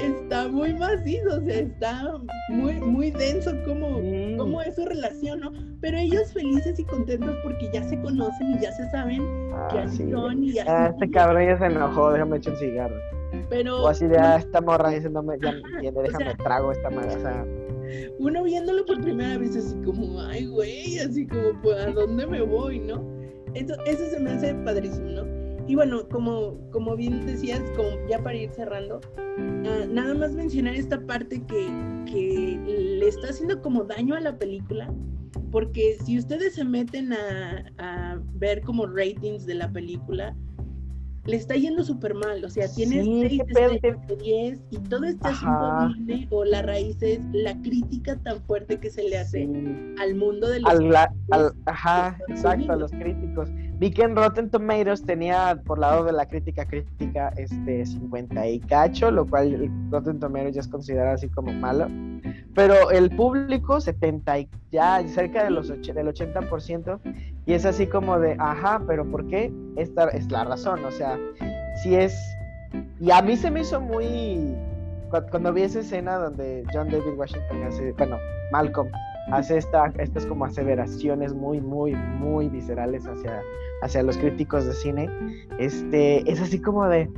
está 0.00 0.48
muy 0.48 0.74
macizo, 0.74 1.36
o 1.36 1.40
sea, 1.44 1.58
está 1.60 2.18
muy, 2.50 2.74
muy 2.74 3.10
denso 3.10 3.52
como, 3.66 4.00
Sí. 4.00 4.34
cómo 4.38 4.62
es 4.62 4.74
su 4.74 4.84
relación, 4.84 5.40
¿no? 5.40 5.52
Pero 5.80 5.98
ellos 5.98 6.32
felices 6.32 6.78
y 6.78 6.84
contentos 6.84 7.34
porque 7.42 7.70
ya 7.72 7.82
se 7.82 8.00
conocen 8.00 8.52
y 8.52 8.60
ya 8.60 8.72
se 8.72 8.88
saben 8.90 9.22
que 9.70 9.78
Ah, 9.78 9.82
así 9.84 9.96
sí. 9.98 10.10
son 10.10 10.44
y 10.44 10.50
así 10.58 10.68
Ah, 10.68 10.86
son. 10.86 10.94
este 10.94 11.10
cabrón 11.10 11.46
ya 11.46 11.58
se 11.58 11.64
enojó, 11.66 12.12
déjame 12.12 12.36
echar 12.38 12.52
un 12.54 12.58
cigarro. 12.58 12.96
Pero 13.48 13.82
O 13.82 13.88
así 13.88 14.06
de, 14.06 14.18
ah, 14.18 14.36
esta 14.36 14.60
morra 14.60 14.90
diciéndome, 14.90 15.38
ya 15.40 15.52
me 15.52 15.88
o 15.88 16.02
déjame 16.02 16.24
sea- 16.24 16.36
trago 16.36 16.72
esta 16.72 16.90
sea, 16.90 17.46
uno 18.18 18.42
viéndolo 18.44 18.84
por 18.86 19.00
primera 19.00 19.36
vez 19.38 19.56
así 19.56 19.74
como, 19.84 20.20
ay, 20.20 20.46
güey, 20.46 20.98
así 20.98 21.26
como, 21.26 21.60
pues, 21.62 21.76
¿a 21.86 21.90
dónde 21.90 22.26
me 22.26 22.40
voy, 22.42 22.78
no? 22.80 23.02
Eso, 23.54 23.74
eso 23.84 24.04
se 24.10 24.20
me 24.20 24.30
hace 24.30 24.54
padrísimo, 24.54 25.08
¿no? 25.08 25.39
Y 25.70 25.76
bueno, 25.76 26.08
como, 26.08 26.58
como 26.72 26.96
bien 26.96 27.24
decías, 27.26 27.62
como 27.76 27.90
ya 28.08 28.18
para 28.20 28.34
ir 28.36 28.50
cerrando, 28.50 29.00
ah, 29.16 29.86
nada 29.88 30.14
más 30.14 30.32
mencionar 30.32 30.74
esta 30.74 31.00
parte 31.00 31.40
que, 31.44 31.68
que 32.10 32.58
le 32.98 33.06
está 33.06 33.28
haciendo 33.28 33.62
como 33.62 33.84
daño 33.84 34.16
a 34.16 34.20
la 34.20 34.36
película, 34.36 34.92
porque 35.52 35.96
si 36.04 36.18
ustedes 36.18 36.56
se 36.56 36.64
meten 36.64 37.12
a, 37.12 37.66
a 37.78 38.18
ver 38.34 38.62
como 38.62 38.84
ratings 38.84 39.46
de 39.46 39.54
la 39.54 39.70
película, 39.70 40.34
le 41.26 41.36
está 41.36 41.54
yendo 41.54 41.84
súper 41.84 42.14
mal, 42.14 42.44
o 42.44 42.50
sea, 42.50 42.66
tiene 42.74 43.04
Sí, 43.04 43.20
6 43.28 43.42
qué 43.46 43.54
pedo, 43.54 43.70
estrellas 43.74 44.06
de 44.08 44.16
10 44.16 44.60
y 44.72 44.78
todo 44.78 45.04
este 45.04 45.28
Ajá. 45.28 45.84
asunto 45.84 45.94
viene 46.04 46.26
o 46.32 46.44
la 46.44 46.62
raíz 46.62 47.00
es 47.00 47.20
la 47.32 47.54
crítica 47.62 48.16
tan 48.16 48.40
fuerte 48.42 48.80
que 48.80 48.90
se 48.90 49.04
le 49.08 49.18
hace 49.18 49.46
Sí. 49.46 49.94
al 50.00 50.16
mundo 50.16 50.48
de 50.48 50.58
los 50.58 50.68
Al, 50.72 50.88
la- 50.88 51.14
al- 51.30 51.52
ajá, 51.66 52.18
exacto, 52.26 52.72
a 52.72 52.76
los 52.76 52.90
críticos. 52.90 53.48
Vi 53.80 53.90
que 53.90 54.02
en 54.02 54.14
Rotten 54.14 54.50
Tomatoes 54.50 55.06
tenía 55.06 55.58
por 55.64 55.78
lado 55.78 56.04
de 56.04 56.12
la 56.12 56.26
crítica 56.26 56.66
crítica 56.66 57.32
este 57.38 57.86
50 57.86 58.46
y 58.46 58.60
cacho, 58.60 59.10
lo 59.10 59.26
cual 59.26 59.70
Rotten 59.90 60.20
Tomatoes 60.20 60.54
ya 60.54 60.60
es 60.60 60.68
considerado 60.68 61.14
así 61.14 61.30
como 61.30 61.50
malo. 61.50 61.88
Pero 62.54 62.90
el 62.90 63.08
público 63.16 63.80
70 63.80 64.38
y 64.40 64.48
ya 64.70 65.02
cerca 65.08 65.44
de 65.44 65.50
los 65.50 65.68
del 65.68 65.80
80% 66.08 67.00
y 67.46 67.54
es 67.54 67.64
así 67.64 67.86
como 67.86 68.18
de, 68.18 68.36
ajá, 68.38 68.82
pero 68.86 69.10
¿por 69.10 69.26
qué? 69.28 69.50
Esta 69.76 70.08
es 70.08 70.30
la 70.30 70.44
razón, 70.44 70.84
o 70.84 70.90
sea, 70.90 71.18
si 71.82 71.94
es 71.94 72.14
y 73.00 73.10
a 73.10 73.22
mí 73.22 73.34
se 73.34 73.50
me 73.50 73.60
hizo 73.62 73.80
muy 73.80 74.54
cu- 75.10 75.24
cuando 75.30 75.54
vi 75.54 75.62
esa 75.62 75.80
escena 75.80 76.16
donde 76.18 76.64
John 76.72 76.90
David 76.90 77.16
Washington 77.16 77.62
hace, 77.64 77.92
bueno, 77.92 78.18
Malcolm 78.52 78.90
hace 79.32 79.58
esta, 79.58 79.86
estas 79.98 80.26
como 80.26 80.44
aseveraciones 80.44 81.32
muy, 81.34 81.60
muy, 81.60 81.94
muy 82.18 82.48
viscerales 82.48 83.06
hacia, 83.06 83.40
hacia 83.82 84.02
los 84.02 84.16
críticos 84.18 84.64
de 84.66 84.72
cine, 84.74 85.08
este, 85.58 86.30
es 86.30 86.40
así 86.40 86.60
como 86.60 86.86
de, 86.86 87.08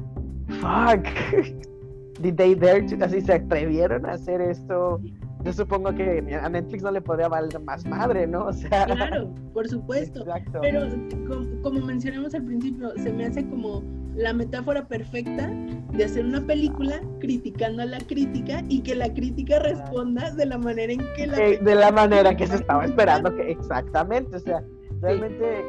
fuck, 0.60 1.04
did 2.20 2.34
they 2.36 2.54
dare 2.54 2.82
to- 2.82 3.04
así 3.04 3.20
se 3.20 3.34
atrevieron 3.34 4.06
a 4.06 4.12
hacer 4.12 4.40
esto? 4.40 5.00
Yo 5.44 5.52
supongo 5.52 5.92
que 5.92 6.22
a 6.40 6.48
Netflix 6.48 6.84
no 6.84 6.92
le 6.92 7.00
podría 7.00 7.26
valer 7.28 7.58
más 7.60 7.84
madre, 7.84 8.28
¿no? 8.28 8.44
O 8.46 8.52
sea, 8.52 8.84
Claro, 8.86 9.34
por 9.52 9.66
supuesto. 9.68 10.20
exacto. 10.24 10.60
Pero 10.62 10.86
com- 11.26 11.60
como 11.62 11.80
mencionamos 11.84 12.32
al 12.34 12.44
principio, 12.44 12.92
se 12.98 13.12
me 13.12 13.26
hace 13.26 13.44
como 13.48 13.82
la 14.14 14.32
metáfora 14.32 14.86
perfecta 14.86 15.48
de 15.92 16.04
hacer 16.04 16.24
una 16.24 16.40
película 16.46 17.00
criticando 17.20 17.82
a 17.82 17.86
la 17.86 17.98
crítica 17.98 18.62
y 18.68 18.80
que 18.82 18.94
la 18.94 19.12
crítica 19.12 19.58
responda 19.58 20.30
de 20.32 20.46
la 20.46 20.58
manera 20.58 20.92
en 20.92 21.00
que 21.16 21.26
la 21.26 21.36
Eh, 21.38 21.58
de 21.62 21.74
la 21.74 21.90
manera 21.92 22.34
que 22.36 22.46
se 22.46 22.56
estaba 22.56 22.84
esperando 22.84 23.34
que 23.34 23.50
exactamente, 23.50 24.36
o 24.36 24.40
sea, 24.40 24.62
realmente 25.00 25.64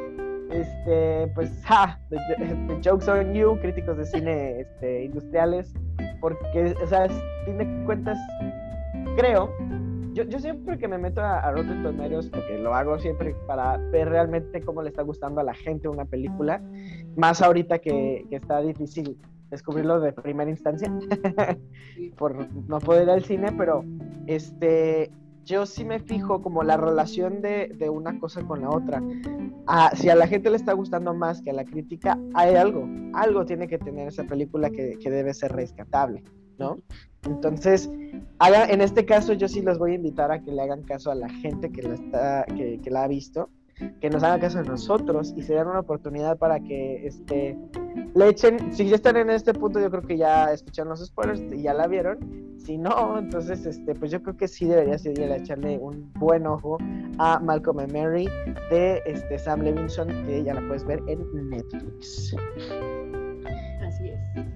este 0.50 1.26
pues 1.34 1.50
ja, 1.64 1.98
the, 2.10 2.16
the 2.68 2.80
jokes 2.88 3.08
on 3.08 3.32
you, 3.34 3.58
críticos 3.60 3.96
de 3.96 4.06
cine 4.06 4.60
este, 4.60 5.04
industriales, 5.04 5.72
porque 6.20 6.74
o 6.82 6.86
sea, 6.86 7.06
es- 7.06 7.22
fin 7.46 7.58
de 7.58 7.84
cuentas 7.86 8.18
creo 9.16 9.50
yo, 10.14 10.24
yo 10.24 10.38
siempre 10.38 10.78
que 10.78 10.88
me 10.88 10.96
meto 10.96 11.20
a, 11.20 11.40
a 11.40 11.52
Rotten 11.52 11.82
Tomatoes, 11.82 12.30
porque 12.30 12.58
lo 12.58 12.74
hago 12.74 12.98
siempre 12.98 13.34
para 13.46 13.76
ver 13.76 14.08
realmente 14.08 14.62
cómo 14.62 14.82
le 14.82 14.88
está 14.88 15.02
gustando 15.02 15.40
a 15.40 15.44
la 15.44 15.54
gente 15.54 15.88
una 15.88 16.04
película, 16.04 16.62
más 17.16 17.42
ahorita 17.42 17.80
que, 17.80 18.24
que 18.30 18.36
está 18.36 18.60
difícil 18.60 19.18
descubrirlo 19.50 20.00
de 20.00 20.12
primera 20.12 20.50
instancia 20.50 20.90
por 22.16 22.48
no 22.68 22.78
poder 22.78 23.04
ir 23.04 23.10
al 23.10 23.24
cine, 23.24 23.52
pero 23.52 23.84
este 24.26 25.10
yo 25.44 25.66
sí 25.66 25.84
me 25.84 26.00
fijo 26.00 26.40
como 26.42 26.62
la 26.62 26.76
relación 26.76 27.42
de, 27.42 27.68
de 27.76 27.90
una 27.90 28.18
cosa 28.18 28.42
con 28.42 28.62
la 28.62 28.70
otra. 28.70 29.02
Si 29.94 30.08
a 30.08 30.14
la 30.14 30.26
gente 30.26 30.50
le 30.50 30.56
está 30.56 30.72
gustando 30.72 31.12
más 31.12 31.42
que 31.42 31.50
a 31.50 31.52
la 31.52 31.64
crítica, 31.64 32.18
hay 32.32 32.54
algo, 32.54 32.88
algo 33.12 33.44
tiene 33.44 33.68
que 33.68 33.78
tener 33.78 34.08
esa 34.08 34.24
película 34.24 34.70
que, 34.70 34.98
que 34.98 35.10
debe 35.10 35.34
ser 35.34 35.52
rescatable, 35.52 36.24
¿no? 36.58 36.78
Entonces, 37.24 37.90
haga, 38.38 38.66
en 38.66 38.80
este 38.80 39.04
caso 39.04 39.32
yo 39.32 39.48
sí 39.48 39.62
los 39.62 39.78
voy 39.78 39.92
a 39.92 39.94
invitar 39.94 40.30
a 40.30 40.40
que 40.40 40.52
le 40.52 40.62
hagan 40.62 40.82
caso 40.82 41.10
a 41.10 41.14
la 41.14 41.28
gente 41.28 41.70
que 41.70 41.82
la, 41.82 41.94
está, 41.94 42.44
que, 42.56 42.80
que 42.80 42.90
la 42.90 43.04
ha 43.04 43.08
visto, 43.08 43.48
que 44.00 44.10
nos 44.10 44.22
hagan 44.22 44.40
caso 44.40 44.58
a 44.58 44.62
nosotros 44.62 45.32
y 45.36 45.42
se 45.42 45.54
den 45.54 45.66
una 45.66 45.80
oportunidad 45.80 46.38
para 46.38 46.60
que 46.60 47.06
este, 47.06 47.58
le 48.14 48.28
echen, 48.28 48.72
si 48.72 48.88
ya 48.88 48.96
están 48.96 49.16
en 49.16 49.30
este 49.30 49.52
punto, 49.52 49.80
yo 49.80 49.90
creo 49.90 50.02
que 50.02 50.16
ya 50.16 50.52
escucharon 50.52 50.90
los 50.90 51.04
spoilers 51.04 51.40
y 51.52 51.62
ya 51.62 51.74
la 51.74 51.86
vieron. 51.86 52.54
Si 52.58 52.78
no, 52.78 53.18
entonces, 53.18 53.66
este, 53.66 53.94
pues 53.94 54.10
yo 54.10 54.22
creo 54.22 54.36
que 54.36 54.48
sí 54.48 54.66
deberías 54.66 55.04
ir 55.04 55.20
a 55.20 55.36
echarle 55.36 55.78
un 55.78 56.10
buen 56.14 56.46
ojo 56.46 56.78
a 57.18 57.38
Malcolm 57.40 57.80
and 57.80 57.92
Mary 57.92 58.28
de 58.70 59.02
este, 59.04 59.38
Sam 59.38 59.62
Levinson, 59.62 60.08
que 60.24 60.42
ya 60.44 60.54
la 60.54 60.66
puedes 60.66 60.84
ver 60.84 61.00
en 61.08 61.50
Netflix. 61.50 62.34
Así 63.82 64.08
es. 64.08 64.53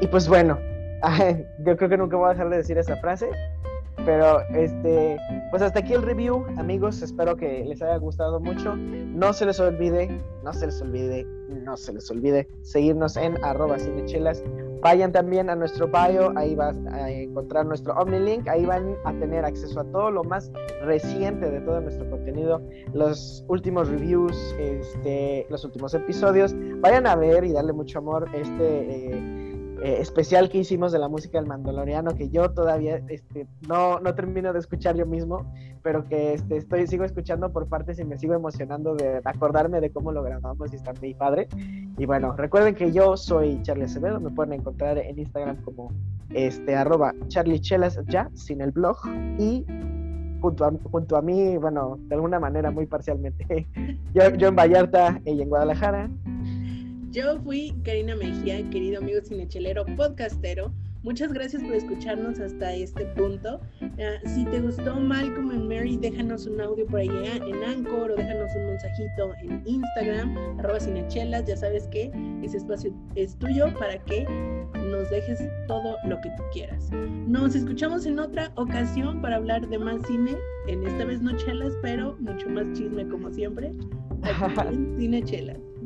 Y 0.00 0.06
pues 0.06 0.28
bueno, 0.28 0.58
yo 1.64 1.76
creo 1.76 1.88
que 1.88 1.96
nunca 1.96 2.16
voy 2.16 2.26
a 2.26 2.32
dejar 2.32 2.50
de 2.50 2.58
decir 2.58 2.78
esa 2.78 2.96
frase. 2.96 3.30
Pero 4.04 4.40
este, 4.54 5.18
pues 5.50 5.60
hasta 5.60 5.80
aquí 5.80 5.92
el 5.92 6.02
review, 6.02 6.46
amigos. 6.56 7.02
Espero 7.02 7.36
que 7.36 7.64
les 7.64 7.82
haya 7.82 7.96
gustado 7.96 8.40
mucho. 8.40 8.76
No 8.76 9.32
se 9.32 9.44
les 9.44 9.58
olvide, 9.58 10.08
no 10.44 10.52
se 10.52 10.66
les 10.66 10.80
olvide, 10.80 11.26
no 11.48 11.76
se 11.76 11.92
les 11.92 12.10
olvide 12.10 12.48
seguirnos 12.62 13.16
en 13.16 13.42
arroba 13.44 13.78
cinechelas. 13.78 14.42
Vayan 14.80 15.10
también 15.10 15.50
a 15.50 15.56
nuestro 15.56 15.88
bio, 15.88 16.32
ahí 16.36 16.54
vas 16.54 16.76
a 16.92 17.10
encontrar 17.10 17.66
nuestro 17.66 17.94
OmniLink, 17.94 18.46
ahí 18.46 18.64
van 18.64 18.94
a 19.04 19.12
tener 19.14 19.44
acceso 19.44 19.80
a 19.80 19.84
todo 19.84 20.12
lo 20.12 20.22
más 20.22 20.52
reciente 20.82 21.50
de 21.50 21.60
todo 21.62 21.80
nuestro 21.80 22.08
contenido, 22.08 22.62
los 22.92 23.44
últimos 23.48 23.88
reviews, 23.88 24.36
este, 24.60 25.46
los 25.50 25.64
últimos 25.64 25.94
episodios. 25.94 26.54
Vayan 26.80 27.08
a 27.08 27.16
ver 27.16 27.42
y 27.42 27.52
darle 27.52 27.72
mucho 27.72 27.98
amor 27.98 28.28
este 28.32 29.16
eh, 29.16 29.37
eh, 29.82 29.98
especial 30.00 30.48
que 30.48 30.58
hicimos 30.58 30.92
de 30.92 30.98
la 30.98 31.08
música 31.08 31.38
del 31.38 31.46
Mandaloriano, 31.46 32.14
que 32.14 32.28
yo 32.30 32.50
todavía 32.50 33.00
este, 33.08 33.46
no, 33.68 34.00
no 34.00 34.14
termino 34.14 34.52
de 34.52 34.58
escuchar 34.58 34.96
yo 34.96 35.06
mismo, 35.06 35.52
pero 35.82 36.04
que 36.04 36.34
este, 36.34 36.56
estoy, 36.56 36.86
sigo 36.86 37.04
escuchando 37.04 37.52
por 37.52 37.68
partes 37.68 37.98
y 37.98 38.04
me 38.04 38.18
sigo 38.18 38.34
emocionando 38.34 38.94
de 38.94 39.20
acordarme 39.24 39.80
de 39.80 39.90
cómo 39.90 40.12
lo 40.12 40.22
grabamos 40.22 40.72
y 40.72 40.76
está 40.76 40.92
muy 41.00 41.14
padre. 41.14 41.48
Y 41.96 42.06
bueno, 42.06 42.34
recuerden 42.36 42.74
que 42.74 42.92
yo 42.92 43.16
soy 43.16 43.62
Charlie 43.62 43.84
Acevedo, 43.84 44.20
me 44.20 44.30
pueden 44.30 44.54
encontrar 44.54 44.98
en 44.98 45.18
Instagram 45.18 45.62
como 45.62 45.92
este, 46.30 46.74
arroba 46.74 47.14
charliechelas 47.28 48.00
ya, 48.08 48.30
sin 48.34 48.60
el 48.60 48.72
blog, 48.72 48.98
y 49.38 49.64
junto 50.40 50.64
a, 50.64 50.72
junto 50.90 51.16
a 51.16 51.22
mí, 51.22 51.56
bueno, 51.56 51.98
de 52.00 52.14
alguna 52.14 52.40
manera 52.40 52.70
muy 52.70 52.86
parcialmente, 52.86 53.66
yo, 54.14 54.28
yo 54.34 54.48
en 54.48 54.56
Vallarta 54.56 55.20
y 55.24 55.40
en 55.40 55.48
Guadalajara, 55.48 56.10
Yo 57.10 57.40
fui 57.40 57.74
Karina 57.84 58.14
Mejía, 58.14 58.68
querido 58.68 58.98
amigo 58.98 59.20
cinechelero 59.22 59.86
podcastero. 59.96 60.70
Muchas 61.02 61.32
gracias 61.32 61.62
por 61.62 61.72
escucharnos 61.72 62.38
hasta 62.38 62.74
este 62.74 63.06
punto. 63.06 63.62
Uh, 63.80 64.28
si 64.28 64.44
te 64.44 64.60
gustó 64.60 64.94
Malcolm 64.96 65.50
and 65.50 65.72
Mary, 65.72 65.96
déjanos 65.96 66.46
un 66.46 66.60
audio 66.60 66.84
por 66.86 67.00
ahí 67.00 67.08
en 67.08 67.64
Anchor 67.64 68.10
o 68.10 68.14
déjanos 68.14 68.50
un 68.54 68.66
mensajito 68.66 69.32
en 69.40 69.62
Instagram, 69.64 70.36
arroba 70.58 70.78
cinechelas. 70.78 71.46
Ya 71.46 71.56
sabes 71.56 71.88
que 71.88 72.10
ese 72.42 72.58
espacio 72.58 72.92
es 73.14 73.38
tuyo 73.38 73.72
para 73.78 73.96
que 74.04 74.24
nos 74.74 75.08
dejes 75.08 75.40
todo 75.66 75.96
lo 76.04 76.20
que 76.20 76.28
tú 76.36 76.42
quieras. 76.52 76.90
Nos 77.26 77.54
escuchamos 77.54 78.04
en 78.04 78.18
otra 78.18 78.52
ocasión 78.56 79.22
para 79.22 79.36
hablar 79.36 79.66
de 79.66 79.78
más 79.78 80.06
cine. 80.06 80.36
En 80.66 80.86
esta 80.86 81.06
vez 81.06 81.22
no 81.22 81.34
chelas, 81.38 81.72
pero 81.80 82.18
mucho 82.18 82.50
más 82.50 82.66
chisme 82.76 83.08
como 83.08 83.32
siempre. 83.32 83.72
Aquí 84.22 84.76
en 84.76 84.96
Cinechelas. 84.98 85.77